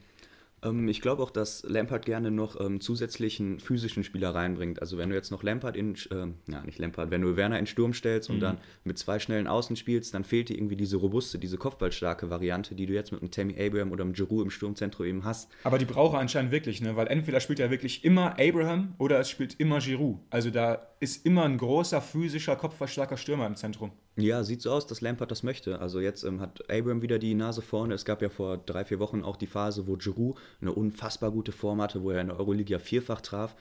Ähm, 0.62 0.88
ich 0.88 1.00
glaube 1.00 1.22
auch, 1.22 1.30
dass 1.30 1.62
Lampard 1.66 2.04
gerne 2.06 2.30
noch 2.30 2.60
ähm, 2.60 2.80
zusätzlichen 2.80 3.60
physischen 3.60 4.04
Spieler 4.04 4.34
reinbringt. 4.34 4.80
Also 4.80 4.98
wenn 4.98 5.10
du 5.10 5.14
jetzt 5.14 5.30
noch 5.30 5.42
Lampard 5.42 5.76
in, 5.76 5.94
äh, 5.94 6.50
ja 6.50 6.62
nicht 6.64 6.78
Lampard, 6.78 7.10
wenn 7.10 7.22
du 7.22 7.36
Werner 7.36 7.58
in 7.58 7.66
Sturm 7.66 7.92
stellst 7.92 8.28
mhm. 8.28 8.36
und 8.36 8.40
dann 8.40 8.58
mit 8.84 8.98
zwei 8.98 9.18
schnellen 9.18 9.46
Außen 9.46 9.76
spielst, 9.76 10.14
dann 10.14 10.24
fehlt 10.24 10.48
dir 10.48 10.56
irgendwie 10.56 10.76
diese 10.76 10.96
robuste, 10.96 11.38
diese 11.38 11.58
kopfballstarke 11.58 12.30
Variante, 12.30 12.74
die 12.74 12.86
du 12.86 12.94
jetzt 12.94 13.12
mit 13.12 13.20
einem 13.20 13.30
Tammy 13.30 13.54
Abraham 13.60 13.92
oder 13.92 14.04
einem 14.04 14.12
Giroud 14.12 14.44
im 14.44 14.50
Sturmzentrum 14.50 15.06
eben 15.06 15.24
hast. 15.24 15.50
Aber 15.64 15.78
die 15.78 15.84
braucht 15.84 16.14
er 16.14 16.20
anscheinend 16.20 16.52
wirklich, 16.52 16.80
ne? 16.80 16.96
weil 16.96 17.06
entweder 17.08 17.40
spielt 17.40 17.60
er 17.60 17.70
wirklich 17.70 18.04
immer 18.04 18.38
Abraham 18.38 18.94
oder 18.98 19.18
es 19.20 19.30
spielt 19.30 19.58
immer 19.60 19.78
Giroud. 19.78 20.18
Also 20.30 20.50
da 20.50 20.88
ist 21.00 21.24
immer 21.24 21.44
ein 21.44 21.58
großer 21.58 22.00
physischer, 22.00 22.56
kopfballstarker 22.56 23.16
Stürmer 23.16 23.46
im 23.46 23.56
Zentrum. 23.56 23.92
Ja, 24.18 24.42
sieht 24.42 24.62
so 24.62 24.72
aus, 24.72 24.87
dass 24.87 25.00
Lampard 25.00 25.30
das 25.30 25.44
möchte. 25.44 25.80
Also 25.80 26.00
jetzt 26.00 26.25
ähm, 26.25 26.40
hat 26.40 26.68
Abraham 26.68 27.02
wieder 27.02 27.20
die 27.20 27.34
Nase 27.34 27.62
vorne. 27.62 27.94
Es 27.94 28.04
gab 28.04 28.20
ja 28.20 28.28
vor 28.28 28.58
drei, 28.58 28.84
vier 28.84 28.98
Wochen 28.98 29.22
auch 29.22 29.37
die 29.37 29.46
Phase, 29.46 29.87
wo 29.87 29.96
Giroud 29.96 30.37
eine 30.60 30.72
unfassbar 30.72 31.30
gute 31.30 31.52
Form 31.52 31.80
hatte, 31.80 32.02
wo 32.02 32.10
er 32.10 32.20
in 32.20 32.26
der 32.26 32.38
Euroleague 32.38 32.72
ja 32.72 32.80
vierfach 32.80 33.20
traf. 33.20 33.54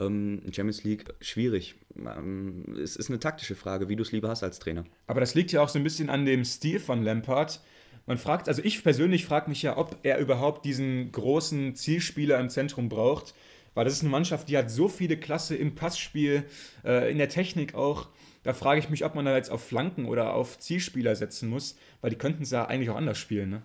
Ähm, 0.00 0.42
Champions 0.52 0.84
League 0.84 1.06
schwierig. 1.20 1.76
Ähm, 1.96 2.76
es 2.82 2.96
ist 2.96 3.08
eine 3.08 3.20
taktische 3.20 3.54
Frage, 3.54 3.88
wie 3.88 3.96
du 3.96 4.02
es 4.02 4.12
lieber 4.12 4.28
hast 4.28 4.42
als 4.42 4.58
Trainer. 4.58 4.84
Aber 5.06 5.20
das 5.20 5.34
liegt 5.34 5.50
ja 5.50 5.62
auch 5.62 5.70
so 5.70 5.78
ein 5.78 5.84
bisschen 5.84 6.10
an 6.10 6.26
dem 6.26 6.44
Stil 6.44 6.78
von 6.78 7.02
Lampard. 7.02 7.60
Man 8.06 8.18
fragt, 8.18 8.48
also 8.48 8.60
ich 8.62 8.82
persönlich 8.82 9.24
frage 9.24 9.48
mich 9.48 9.62
ja, 9.62 9.78
ob 9.78 9.96
er 10.02 10.18
überhaupt 10.18 10.66
diesen 10.66 11.10
großen 11.10 11.74
Zielspieler 11.74 12.38
im 12.38 12.50
Zentrum 12.50 12.90
braucht. 12.90 13.34
Weil 13.74 13.86
das 13.86 13.94
ist 13.94 14.00
eine 14.02 14.10
Mannschaft, 14.10 14.50
die 14.50 14.58
hat 14.58 14.70
so 14.70 14.88
viele 14.88 15.16
Klasse 15.16 15.56
im 15.56 15.74
Passspiel, 15.74 16.44
äh, 16.84 17.10
in 17.10 17.16
der 17.16 17.30
Technik 17.30 17.74
auch. 17.74 18.08
Da 18.42 18.52
frage 18.52 18.80
ich 18.80 18.90
mich, 18.90 19.04
ob 19.04 19.14
man 19.14 19.24
da 19.24 19.36
jetzt 19.36 19.50
auf 19.50 19.64
Flanken 19.64 20.06
oder 20.06 20.34
auf 20.34 20.58
Zielspieler 20.58 21.14
setzen 21.14 21.48
muss, 21.48 21.76
weil 22.00 22.10
die 22.10 22.16
könnten 22.16 22.42
es 22.42 22.50
ja 22.50 22.64
eigentlich 22.64 22.90
auch 22.90 22.96
anders 22.96 23.18
spielen, 23.18 23.50
ne? 23.50 23.62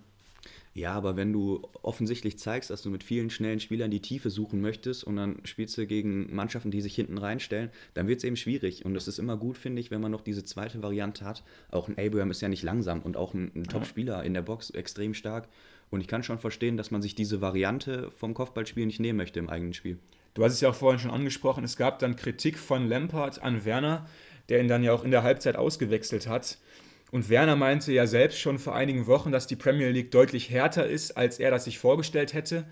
Ja, 0.78 0.94
aber 0.94 1.16
wenn 1.16 1.34
du 1.34 1.68
offensichtlich 1.82 2.38
zeigst, 2.38 2.70
dass 2.70 2.84
du 2.84 2.92
mit 2.92 3.04
vielen 3.04 3.32
schnellen 3.32 3.60
Spielern 3.60 3.90
die 3.90 4.00
Tiefe 4.00 4.30
suchen 4.30 4.62
möchtest 4.62 5.04
und 5.04 5.16
dann 5.16 5.40
spielst 5.44 5.76
du 5.76 5.88
gegen 5.88 6.36
Mannschaften, 6.36 6.70
die 6.70 6.82
sich 6.82 6.94
hinten 6.94 7.18
reinstellen, 7.18 7.72
dann 7.96 8.08
wird 8.08 8.20
es 8.20 8.24
eben 8.24 8.36
schwierig. 8.36 8.86
Und 8.86 8.96
es 8.96 9.08
ist 9.08 9.18
immer 9.18 9.38
gut, 9.38 9.58
finde 9.58 9.82
ich, 9.82 9.90
wenn 9.90 10.02
man 10.02 10.12
noch 10.12 10.22
diese 10.22 10.44
zweite 10.44 10.84
Variante 10.84 11.26
hat. 11.26 11.42
Auch 11.72 11.88
ein 11.88 11.98
Abraham 11.98 12.30
ist 12.30 12.42
ja 12.42 12.48
nicht 12.48 12.62
langsam 12.62 13.02
und 13.02 13.18
auch 13.18 13.34
ein, 13.34 13.52
ein 13.56 13.64
Top-Spieler 13.64 14.24
in 14.24 14.36
der 14.36 14.44
Box 14.44 14.70
extrem 14.70 15.16
stark. 15.16 15.48
Und 15.90 16.02
ich 16.02 16.08
kann 16.08 16.22
schon 16.22 16.38
verstehen, 16.38 16.78
dass 16.78 16.92
man 16.92 17.02
sich 17.02 17.16
diese 17.16 17.42
Variante 17.42 18.12
vom 18.12 18.36
Kopfballspiel 18.36 18.86
nicht 18.86 19.00
nehmen 19.00 19.18
möchte 19.18 19.40
im 19.40 19.50
eigenen 19.50 19.74
Spiel. 19.74 19.98
Du 20.36 20.44
hast 20.44 20.54
es 20.54 20.62
ja 20.62 20.70
auch 20.70 20.76
vorhin 20.76 21.00
schon 21.00 21.10
angesprochen, 21.10 21.64
es 21.64 21.78
gab 21.78 21.98
dann 21.98 22.16
Kritik 22.16 22.60
von 22.60 22.88
Lampard 22.88 23.42
an 23.42 23.66
Werner, 23.66 24.06
der 24.50 24.60
ihn 24.60 24.68
dann 24.68 24.84
ja 24.84 24.94
auch 24.94 25.04
in 25.04 25.12
der 25.12 25.24
Halbzeit 25.24 25.56
ausgewechselt 25.56 26.28
hat. 26.28 26.58
Und 27.12 27.30
Werner 27.30 27.56
meinte 27.56 27.94
ja 27.94 28.06
selbst 28.06 28.40
schon 28.40 28.60
vor 28.60 28.76
einigen 28.76 29.08
Wochen, 29.08 29.32
dass 29.32 29.48
die 29.48 29.56
Premier 29.56 29.90
League 29.90 30.12
deutlich 30.12 30.50
härter 30.50 30.88
ist, 30.88 31.16
als 31.16 31.40
er 31.40 31.52
das 31.52 31.64
sich 31.64 31.80
vorgestellt 31.80 32.34
hätte. 32.34 32.66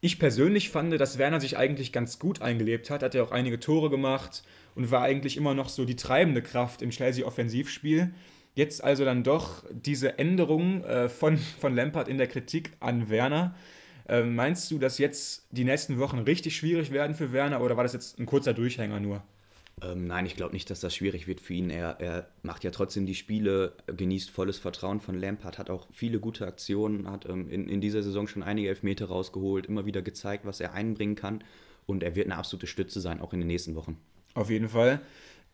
Ich 0.00 0.18
persönlich 0.18 0.70
fand, 0.70 0.98
dass 0.98 1.18
Werner 1.18 1.40
sich 1.40 1.56
eigentlich 1.56 1.92
ganz 1.92 2.18
gut 2.18 2.40
eingelebt 2.40 2.90
hat. 2.90 3.02
Hat 3.02 3.14
ja 3.14 3.22
auch 3.22 3.32
einige 3.32 3.60
Tore 3.60 3.90
gemacht 3.90 4.44
und 4.74 4.90
war 4.90 5.02
eigentlich 5.02 5.36
immer 5.36 5.54
noch 5.54 5.68
so 5.68 5.84
die 5.84 5.96
treibende 5.96 6.42
Kraft 6.42 6.82
im 6.82 6.90
Chelsea-Offensivspiel. 6.90 8.14
Jetzt 8.54 8.82
also 8.82 9.04
dann 9.04 9.22
doch 9.22 9.64
diese 9.70 10.18
Änderung 10.18 10.82
äh, 10.84 11.08
von, 11.08 11.36
von 11.36 11.74
Lampard 11.74 12.08
in 12.08 12.18
der 12.18 12.26
Kritik 12.26 12.72
an 12.80 13.10
Werner. 13.10 13.54
Äh, 14.08 14.22
meinst 14.22 14.70
du, 14.70 14.78
dass 14.78 14.98
jetzt 14.98 15.46
die 15.50 15.64
nächsten 15.64 15.98
Wochen 15.98 16.20
richtig 16.20 16.56
schwierig 16.56 16.92
werden 16.92 17.14
für 17.14 17.32
Werner 17.32 17.60
oder 17.60 17.76
war 17.76 17.82
das 17.82 17.92
jetzt 17.92 18.18
ein 18.18 18.26
kurzer 18.26 18.54
Durchhänger 18.54 19.00
nur? 19.00 19.22
Ähm, 19.82 20.06
nein, 20.06 20.24
ich 20.24 20.36
glaube 20.36 20.54
nicht, 20.54 20.70
dass 20.70 20.80
das 20.80 20.94
schwierig 20.94 21.26
wird 21.26 21.40
für 21.40 21.52
ihn. 21.52 21.68
Er, 21.68 22.00
er 22.00 22.28
macht 22.42 22.64
ja 22.64 22.70
trotzdem 22.70 23.04
die 23.04 23.14
Spiele, 23.14 23.74
genießt 23.86 24.30
volles 24.30 24.58
Vertrauen 24.58 25.00
von 25.00 25.18
Lampard, 25.18 25.58
hat 25.58 25.68
auch 25.68 25.86
viele 25.92 26.18
gute 26.18 26.46
Aktionen, 26.46 27.10
hat 27.10 27.28
ähm, 27.28 27.50
in, 27.50 27.68
in 27.68 27.82
dieser 27.82 28.02
Saison 28.02 28.26
schon 28.26 28.42
einige 28.42 28.68
Elfmeter 28.68 29.06
rausgeholt, 29.06 29.66
immer 29.66 29.84
wieder 29.84 30.00
gezeigt, 30.00 30.46
was 30.46 30.60
er 30.60 30.72
einbringen 30.72 31.14
kann. 31.14 31.44
Und 31.84 32.02
er 32.02 32.16
wird 32.16 32.26
eine 32.26 32.36
absolute 32.36 32.66
Stütze 32.66 33.00
sein, 33.00 33.20
auch 33.20 33.34
in 33.34 33.40
den 33.40 33.48
nächsten 33.48 33.74
Wochen. 33.74 33.98
Auf 34.34 34.48
jeden 34.48 34.70
Fall. 34.70 35.00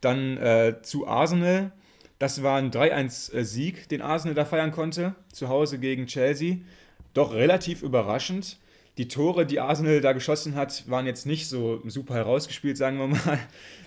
Dann 0.01 0.37
äh, 0.37 0.77
zu 0.83 1.07
Arsenal. 1.07 1.73
Das 2.21 2.45
war 2.45 2.59
ein 2.59 2.71
3-1-Sieg, 2.71 3.89
den 3.89 4.01
Arsenal 4.01 4.35
da 4.35 4.45
feiern 4.45 4.71
konnte, 4.71 5.17
zu 5.33 5.49
Hause 5.49 5.81
gegen 5.81 6.07
Chelsea. 6.07 6.59
Doch 7.13 7.35
relativ 7.35 7.83
überraschend 7.83 8.59
die 8.99 9.09
Tore, 9.09 9.47
die 9.47 9.61
Arsenal 9.61 10.01
da 10.01 10.13
geschossen 10.13 10.55
hat, 10.55 10.89
waren 10.89 11.07
jetzt 11.07 11.25
nicht 11.25 11.49
so 11.49 11.81
super 11.89 12.15
herausgespielt, 12.15 12.77
sagen 12.77 12.99
wir 12.99 13.07
mal. 13.07 13.39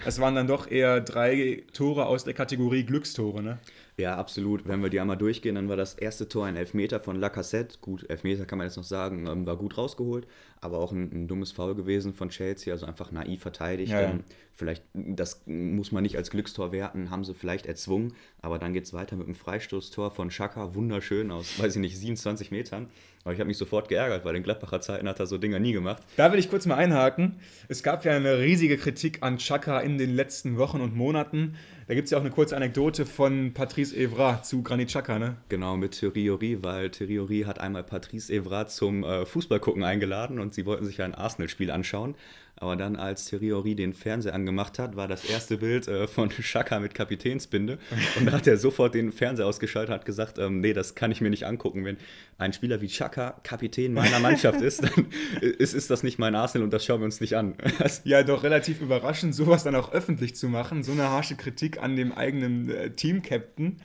Das 0.04 0.20
waren 0.20 0.36
dann 0.36 0.48
doch 0.48 0.70
eher 0.70 1.02
drei 1.02 1.64
Tore 1.74 2.08
aus 2.08 2.24
der 2.24 2.34
Kategorie 2.34 2.84
Glückstore, 2.84 3.44
ne? 3.44 3.60
Ja, 3.98 4.18
absolut. 4.18 4.68
Wenn 4.68 4.84
wir 4.84 4.90
die 4.90 5.00
einmal 5.00 5.18
durchgehen, 5.18 5.56
dann 5.56 5.70
war 5.70 5.78
das 5.78 5.94
erste 5.94 6.28
Tor 6.28 6.46
ein 6.46 6.58
Elfmeter 6.58 7.00
von 7.00 7.16
Lacassette. 7.16 7.78
Gut, 7.80 8.10
Elfmeter 8.10 8.46
kann 8.46 8.58
man 8.58 8.68
jetzt 8.68 8.75
noch 8.75 8.84
sagen, 8.84 9.25
ähm, 9.25 9.46
war 9.46 9.56
gut 9.56 9.78
rausgeholt, 9.78 10.28
aber 10.60 10.80
auch 10.80 10.92
ein, 10.92 11.12
ein 11.14 11.28
dummes 11.30 11.54
Foul 11.54 11.75
gewesen 11.75 12.14
von 12.14 12.28
Chelsea, 12.30 12.74
also 12.74 12.86
einfach 12.86 13.12
naiv 13.12 13.42
verteidigt. 13.42 13.94
Ja, 13.94 14.02
ja. 14.02 14.10
Ähm, 14.10 14.24
vielleicht, 14.54 14.84
das 14.94 15.44
muss 15.46 15.94
man 15.94 16.04
nicht 16.04 16.18
als 16.18 16.30
Glückstor 16.30 16.74
werten, 16.74 17.10
haben 17.10 17.24
sie 17.24 17.34
vielleicht 17.34 17.68
erzwungen, 17.68 18.14
aber 18.42 18.60
dann 18.60 18.74
geht 18.74 18.84
es 18.84 18.94
weiter 18.94 19.16
mit 19.16 19.28
einem 19.28 19.36
Freistoßtor 19.36 20.12
von 20.12 20.30
Schaka, 20.30 20.75
wunderschön 20.75 21.32
aus, 21.32 21.58
weiß 21.58 21.75
ich 21.75 21.82
nicht, 21.82 21.98
27 21.98 22.52
Metern. 22.52 22.88
Aber 23.24 23.34
ich 23.34 23.40
habe 23.40 23.48
mich 23.48 23.58
sofort 23.58 23.90
geärgert, 23.90 24.24
weil 24.24 24.36
in 24.36 24.44
Gladbacher 24.44 24.82
Zeiten 24.82 25.10
hat 25.10 25.20
er 25.20 25.25
so 25.25 25.40
Dinger 25.40 25.58
nie 25.58 25.72
gemacht. 25.72 26.04
Da 26.16 26.32
will 26.32 26.38
ich 26.38 26.50
kurz 26.50 26.68
mal 26.68 26.75
einhaken. 26.75 27.40
Es 27.68 27.82
gab 27.82 28.06
ja 28.06 28.12
eine 28.12 28.38
riesige 28.38 28.78
Kritik 28.78 29.24
an 29.24 29.38
Chaka 29.38 29.80
in 29.80 29.98
den 29.98 30.14
letzten 30.14 30.58
Wochen 30.58 30.80
und 30.80 30.96
Monaten. 30.96 31.56
Da 31.88 31.94
gibt 31.94 32.06
es 32.06 32.12
ja 32.12 32.18
auch 32.18 32.24
eine 32.24 32.32
kurze 32.32 32.56
Anekdote 32.56 33.06
von 33.06 33.54
Patrice 33.54 33.96
Evra 33.96 34.42
zu 34.42 34.63
Granit 34.63 34.88
Xhaka, 34.88 35.20
ne? 35.20 35.36
Genau, 35.50 35.77
mit 35.77 35.92
Thierry 35.92 36.58
weil 36.63 36.89
Thierry 36.89 37.44
hat 37.46 37.60
einmal 37.60 37.84
Patrice 37.84 38.34
Evra 38.34 38.65
zum 38.65 39.04
äh, 39.04 39.24
Fußballgucken 39.27 39.84
eingeladen 39.84 40.39
und 40.39 40.56
sie 40.56 40.65
wollten 40.65 40.86
sich 40.86 41.04
ein 41.04 41.13
Arsenal-Spiel 41.13 41.70
anschauen. 41.70 42.15
Aber 42.58 42.78
dann, 42.78 42.96
als 42.96 43.26
Thierry 43.26 43.76
den 43.76 43.94
Fernseher 43.94 44.34
angemacht 44.34 44.80
hat, 44.80 44.96
war 44.96 45.10
das 45.10 45.26
erste 45.26 45.58
Bild 45.58 45.88
äh, 45.90 46.08
von 46.08 46.32
Schaka 46.40 46.80
mit 46.80 46.94
Kapitänsbinde. 46.94 47.78
Und 48.18 48.26
da 48.26 48.32
hat 48.32 48.48
er 48.48 48.58
sofort 48.58 48.96
den 48.96 49.12
Fernseher 49.12 49.46
ausgeschaltet 49.46 49.90
und 49.90 49.96
hat 49.96 50.06
gesagt, 50.06 50.38
ähm, 50.38 50.62
nee, 50.62 50.72
das 50.72 50.96
kann 50.96 51.12
ich 51.12 51.20
mir 51.20 51.30
nicht 51.30 51.46
angucken. 51.46 51.84
Wenn 51.84 51.98
ein 52.38 52.54
Spieler 52.54 52.80
wie 52.80 52.88
Schaka 52.88 53.36
Kapitän 53.44 53.94
meiner 53.94 54.20
Mannschaft 54.20 54.62
ist, 54.62 54.84
dann 54.84 55.08
ist, 55.42 55.74
ist 55.74 55.90
das 55.90 56.04
nicht 56.04 56.18
mein 56.18 56.34
Arsenal 56.34 56.64
und 56.64 56.72
das 56.72 56.86
schauen 56.86 57.02
wir 57.02 57.06
uns 57.06 57.20
nicht 57.20 57.36
an. 57.36 57.56
ja, 58.06 58.24
doch 58.24 58.44
relativ 58.44 58.80
überraschend, 58.80 59.36
sowas 59.36 59.66
dann 59.66 59.76
auch 59.76 59.92
öffentlich 59.92 60.36
zu 60.36 60.48
machen. 60.48 60.84
So 60.84 60.94
eine 60.94 61.10
harsche 61.10 61.36
Kritik 61.36 61.84
an 61.84 61.98
dem 61.98 62.14
eigenen 62.14 62.70
äh, 62.70 62.92
Team-Captain. 62.92 63.82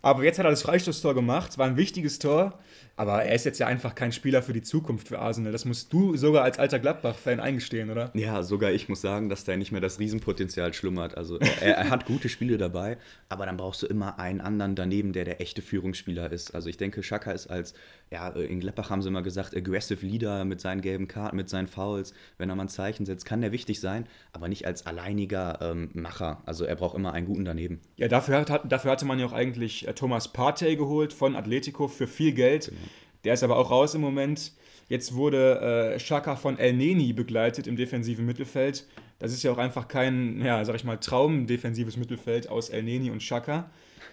Aber 0.00 0.22
jetzt 0.24 0.38
hat 0.38 0.46
er 0.46 0.50
das 0.50 0.62
Freistoßtor 0.62 1.14
gemacht, 1.14 1.58
war 1.58 1.66
ein 1.66 1.76
wichtiges 1.76 2.18
Tor. 2.18 2.58
Aber 3.02 3.24
er 3.24 3.34
ist 3.34 3.44
jetzt 3.44 3.58
ja 3.58 3.66
einfach 3.66 3.96
kein 3.96 4.12
Spieler 4.12 4.42
für 4.42 4.52
die 4.52 4.62
Zukunft 4.62 5.08
für 5.08 5.18
Arsenal. 5.18 5.50
Das 5.50 5.64
musst 5.64 5.92
du 5.92 6.16
sogar 6.16 6.44
als 6.44 6.60
alter 6.60 6.78
Gladbach-Fan 6.78 7.40
eingestehen, 7.40 7.90
oder? 7.90 8.12
Ja, 8.14 8.44
sogar 8.44 8.70
ich 8.70 8.88
muss 8.88 9.00
sagen, 9.00 9.28
dass 9.28 9.42
da 9.42 9.56
nicht 9.56 9.72
mehr 9.72 9.80
das 9.80 9.98
Riesenpotenzial 9.98 10.72
schlummert. 10.72 11.16
Also 11.16 11.40
er, 11.60 11.78
er, 11.78 11.90
hat 11.90 12.06
gute 12.06 12.28
Spiele 12.28 12.58
dabei, 12.58 12.98
aber 13.28 13.44
dann 13.44 13.56
brauchst 13.56 13.82
du 13.82 13.88
immer 13.88 14.20
einen 14.20 14.40
anderen 14.40 14.76
daneben, 14.76 15.12
der 15.12 15.24
der 15.24 15.40
echte 15.40 15.62
Führungsspieler 15.62 16.30
ist. 16.30 16.54
Also 16.54 16.68
ich 16.68 16.76
denke, 16.76 17.02
Schaka 17.02 17.32
ist 17.32 17.48
als, 17.48 17.74
ja, 18.12 18.28
in 18.28 18.60
Gladbach 18.60 18.90
haben 18.90 19.02
sie 19.02 19.08
immer 19.08 19.22
gesagt, 19.22 19.56
aggressive 19.56 20.06
Leader 20.06 20.44
mit 20.44 20.60
seinen 20.60 20.80
gelben 20.80 21.08
Karten, 21.08 21.34
mit 21.34 21.48
seinen 21.48 21.66
Fouls. 21.66 22.14
Wenn 22.38 22.50
er 22.50 22.54
mal 22.54 22.66
ein 22.66 22.68
Zeichen 22.68 23.04
setzt, 23.04 23.24
kann 23.24 23.40
der 23.40 23.50
wichtig 23.50 23.80
sein, 23.80 24.06
aber 24.32 24.46
nicht 24.46 24.64
als 24.64 24.86
alleiniger 24.86 25.58
ähm, 25.60 25.90
Macher. 25.92 26.40
Also 26.46 26.64
er 26.66 26.76
braucht 26.76 26.96
immer 26.96 27.12
einen 27.12 27.26
guten 27.26 27.44
daneben. 27.44 27.80
Ja, 27.96 28.06
dafür, 28.06 28.44
hat, 28.48 28.70
dafür 28.70 28.92
hatte 28.92 29.06
man 29.06 29.18
ja 29.18 29.26
auch 29.26 29.32
eigentlich 29.32 29.88
äh, 29.88 29.92
Thomas 29.92 30.32
Partey 30.32 30.76
geholt 30.76 31.12
von 31.12 31.34
Atletico 31.34 31.88
für 31.88 32.06
viel 32.06 32.30
Geld. 32.30 32.66
Genau. 32.66 32.91
Der 33.24 33.34
ist 33.34 33.42
aber 33.42 33.56
auch 33.56 33.70
raus 33.70 33.94
im 33.94 34.00
Moment. 34.00 34.52
Jetzt 34.88 35.14
wurde 35.14 35.94
äh, 35.94 35.98
Shaka 35.98 36.36
von 36.36 36.58
El 36.58 36.74
Neni 36.74 37.12
begleitet 37.12 37.66
im 37.66 37.76
defensiven 37.76 38.26
Mittelfeld. 38.26 38.86
Das 39.18 39.32
ist 39.32 39.42
ja 39.42 39.52
auch 39.52 39.58
einfach 39.58 39.88
kein, 39.88 40.40
ja, 40.44 40.64
sag 40.64 40.74
ich 40.74 40.84
mal, 40.84 40.98
traumdefensives 40.98 41.96
Mittelfeld 41.96 42.48
aus 42.48 42.68
El 42.68 42.82
Neni 42.82 43.10
und 43.10 43.22
Shaka. 43.22 43.70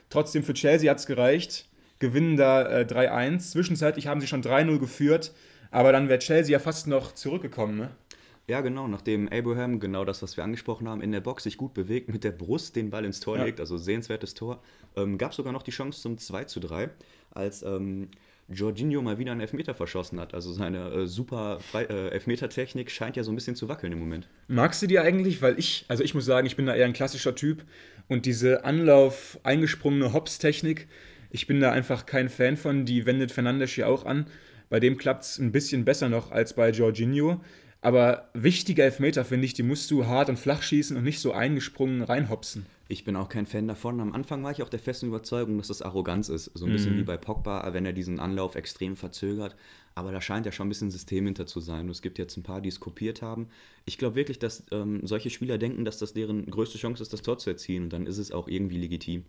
Trotzdem 0.09 0.43
für 0.43 0.53
Chelsea 0.53 0.89
hat 0.89 0.99
es 0.99 1.05
gereicht. 1.05 1.67
Gewinnen 1.99 2.37
da 2.37 2.81
äh, 2.81 2.85
3-1. 2.85 3.51
Zwischenzeitlich 3.51 4.07
haben 4.07 4.21
sie 4.21 4.27
schon 4.27 4.43
3-0 4.43 4.79
geführt. 4.79 5.33
Aber 5.71 5.91
dann 5.91 6.09
wäre 6.09 6.19
Chelsea 6.19 6.53
ja 6.53 6.59
fast 6.59 6.87
noch 6.87 7.13
zurückgekommen, 7.13 7.77
ne? 7.77 7.91
Ja, 8.49 8.61
genau, 8.61 8.87
nachdem 8.87 9.29
Abraham, 9.31 9.79
genau 9.79 10.05
das, 10.05 10.23
was 10.23 10.35
wir 10.35 10.43
angesprochen 10.43 10.89
haben, 10.89 11.01
in 11.01 11.11
der 11.11 11.21
Box 11.21 11.43
sich 11.43 11.55
gut 11.55 11.75
bewegt, 11.75 12.09
mit 12.09 12.23
der 12.23 12.31
Brust 12.31 12.75
den 12.75 12.89
Ball 12.89 13.05
ins 13.05 13.19
Tor 13.19 13.37
ja. 13.37 13.43
legt, 13.43 13.59
also 13.59 13.77
sehenswertes 13.77 14.33
Tor, 14.33 14.59
ähm, 14.95 15.19
gab 15.19 15.29
es 15.29 15.37
sogar 15.37 15.53
noch 15.53 15.61
die 15.61 15.69
Chance 15.69 16.01
zum 16.01 16.17
2 16.17 16.45
zu 16.45 16.59
3, 16.59 16.89
als 17.29 17.61
ähm, 17.61 18.07
Jorginho 18.51 19.03
mal 19.03 19.19
wieder 19.19 19.33
einen 19.33 19.41
Elfmeter 19.41 19.75
verschossen 19.75 20.19
hat. 20.19 20.33
Also 20.33 20.51
seine 20.51 20.89
äh, 20.89 21.05
super 21.05 21.59
Fre 21.59 21.87
äh, 21.87 22.09
Elfmeter-Technik 22.09 22.89
scheint 22.89 23.15
ja 23.17 23.23
so 23.23 23.31
ein 23.31 23.35
bisschen 23.35 23.55
zu 23.55 23.69
wackeln 23.69 23.93
im 23.93 23.99
Moment. 23.99 24.27
Magst 24.47 24.81
du 24.81 24.87
die 24.87 24.97
eigentlich? 24.97 25.43
Weil 25.43 25.59
ich, 25.59 25.85
also 25.87 26.03
ich 26.03 26.15
muss 26.15 26.25
sagen, 26.25 26.47
ich 26.47 26.55
bin 26.55 26.65
da 26.65 26.73
eher 26.73 26.87
ein 26.87 26.93
klassischer 26.93 27.35
Typ 27.35 27.63
und 28.07 28.25
diese 28.25 28.65
Anlauf 28.65 29.39
eingesprungene 29.43 30.11
Hops-Technik, 30.11 30.87
ich 31.29 31.45
bin 31.45 31.59
da 31.59 31.71
einfach 31.71 32.07
kein 32.07 32.29
Fan 32.29 32.57
von. 32.57 32.85
Die 32.85 33.05
wendet 33.05 33.31
Fernandes 33.31 33.69
hier 33.69 33.87
auch 33.87 34.05
an. 34.05 34.25
Bei 34.69 34.79
dem 34.79 34.97
klappt 34.97 35.23
es 35.23 35.37
ein 35.37 35.51
bisschen 35.51 35.85
besser 35.85 36.09
noch 36.09 36.31
als 36.31 36.53
bei 36.53 36.71
Jorginho. 36.71 37.41
Aber 37.81 38.29
wichtige 38.33 38.83
Elfmeter, 38.83 39.23
finde 39.23 39.45
ich, 39.45 39.53
die 39.53 39.63
musst 39.63 39.89
du 39.89 40.05
hart 40.05 40.29
und 40.29 40.37
flach 40.37 40.61
schießen 40.61 40.97
und 40.97 41.03
nicht 41.03 41.21
so 41.21 41.31
eingesprungen 41.31 42.01
reinhopsen. 42.01 42.65
Ich 42.91 43.05
bin 43.05 43.15
auch 43.15 43.29
kein 43.29 43.45
Fan 43.45 43.67
davon. 43.67 44.01
Am 44.01 44.13
Anfang 44.13 44.43
war 44.43 44.51
ich 44.51 44.63
auch 44.63 44.69
der 44.69 44.79
festen 44.79 45.07
Überzeugung, 45.07 45.57
dass 45.57 45.67
das 45.67 45.81
Arroganz 45.81 46.27
ist. 46.27 46.51
So 46.55 46.65
ein 46.65 46.71
bisschen 46.71 46.95
mhm. 46.95 46.99
wie 46.99 47.03
bei 47.03 47.17
Pogba, 47.17 47.71
wenn 47.71 47.85
er 47.85 47.93
diesen 47.93 48.19
Anlauf 48.19 48.55
extrem 48.55 48.95
verzögert. 48.97 49.55
Aber 49.95 50.11
da 50.11 50.19
scheint 50.21 50.45
ja 50.45 50.51
schon 50.51 50.65
ein 50.65 50.69
bisschen 50.69 50.91
System 50.91 51.25
hinter 51.25 51.45
zu 51.45 51.59
sein. 51.59 51.85
Und 51.85 51.91
es 51.91 52.01
gibt 52.01 52.17
jetzt 52.17 52.35
ein 52.35 52.43
paar, 52.43 52.61
die 52.61 52.69
es 52.69 52.79
kopiert 52.79 53.21
haben. 53.21 53.47
Ich 53.85 53.97
glaube 53.97 54.15
wirklich, 54.15 54.39
dass 54.39 54.63
ähm, 54.71 55.01
solche 55.03 55.29
Spieler 55.29 55.57
denken, 55.57 55.85
dass 55.85 55.99
das 55.99 56.13
deren 56.13 56.47
größte 56.47 56.79
Chance 56.79 57.03
ist, 57.03 57.13
das 57.13 57.21
Tor 57.21 57.37
zu 57.37 57.51
erzielen. 57.51 57.83
Und 57.83 57.93
dann 57.93 58.07
ist 58.07 58.17
es 58.17 58.31
auch 58.31 58.47
irgendwie 58.47 58.77
legitim. 58.77 59.23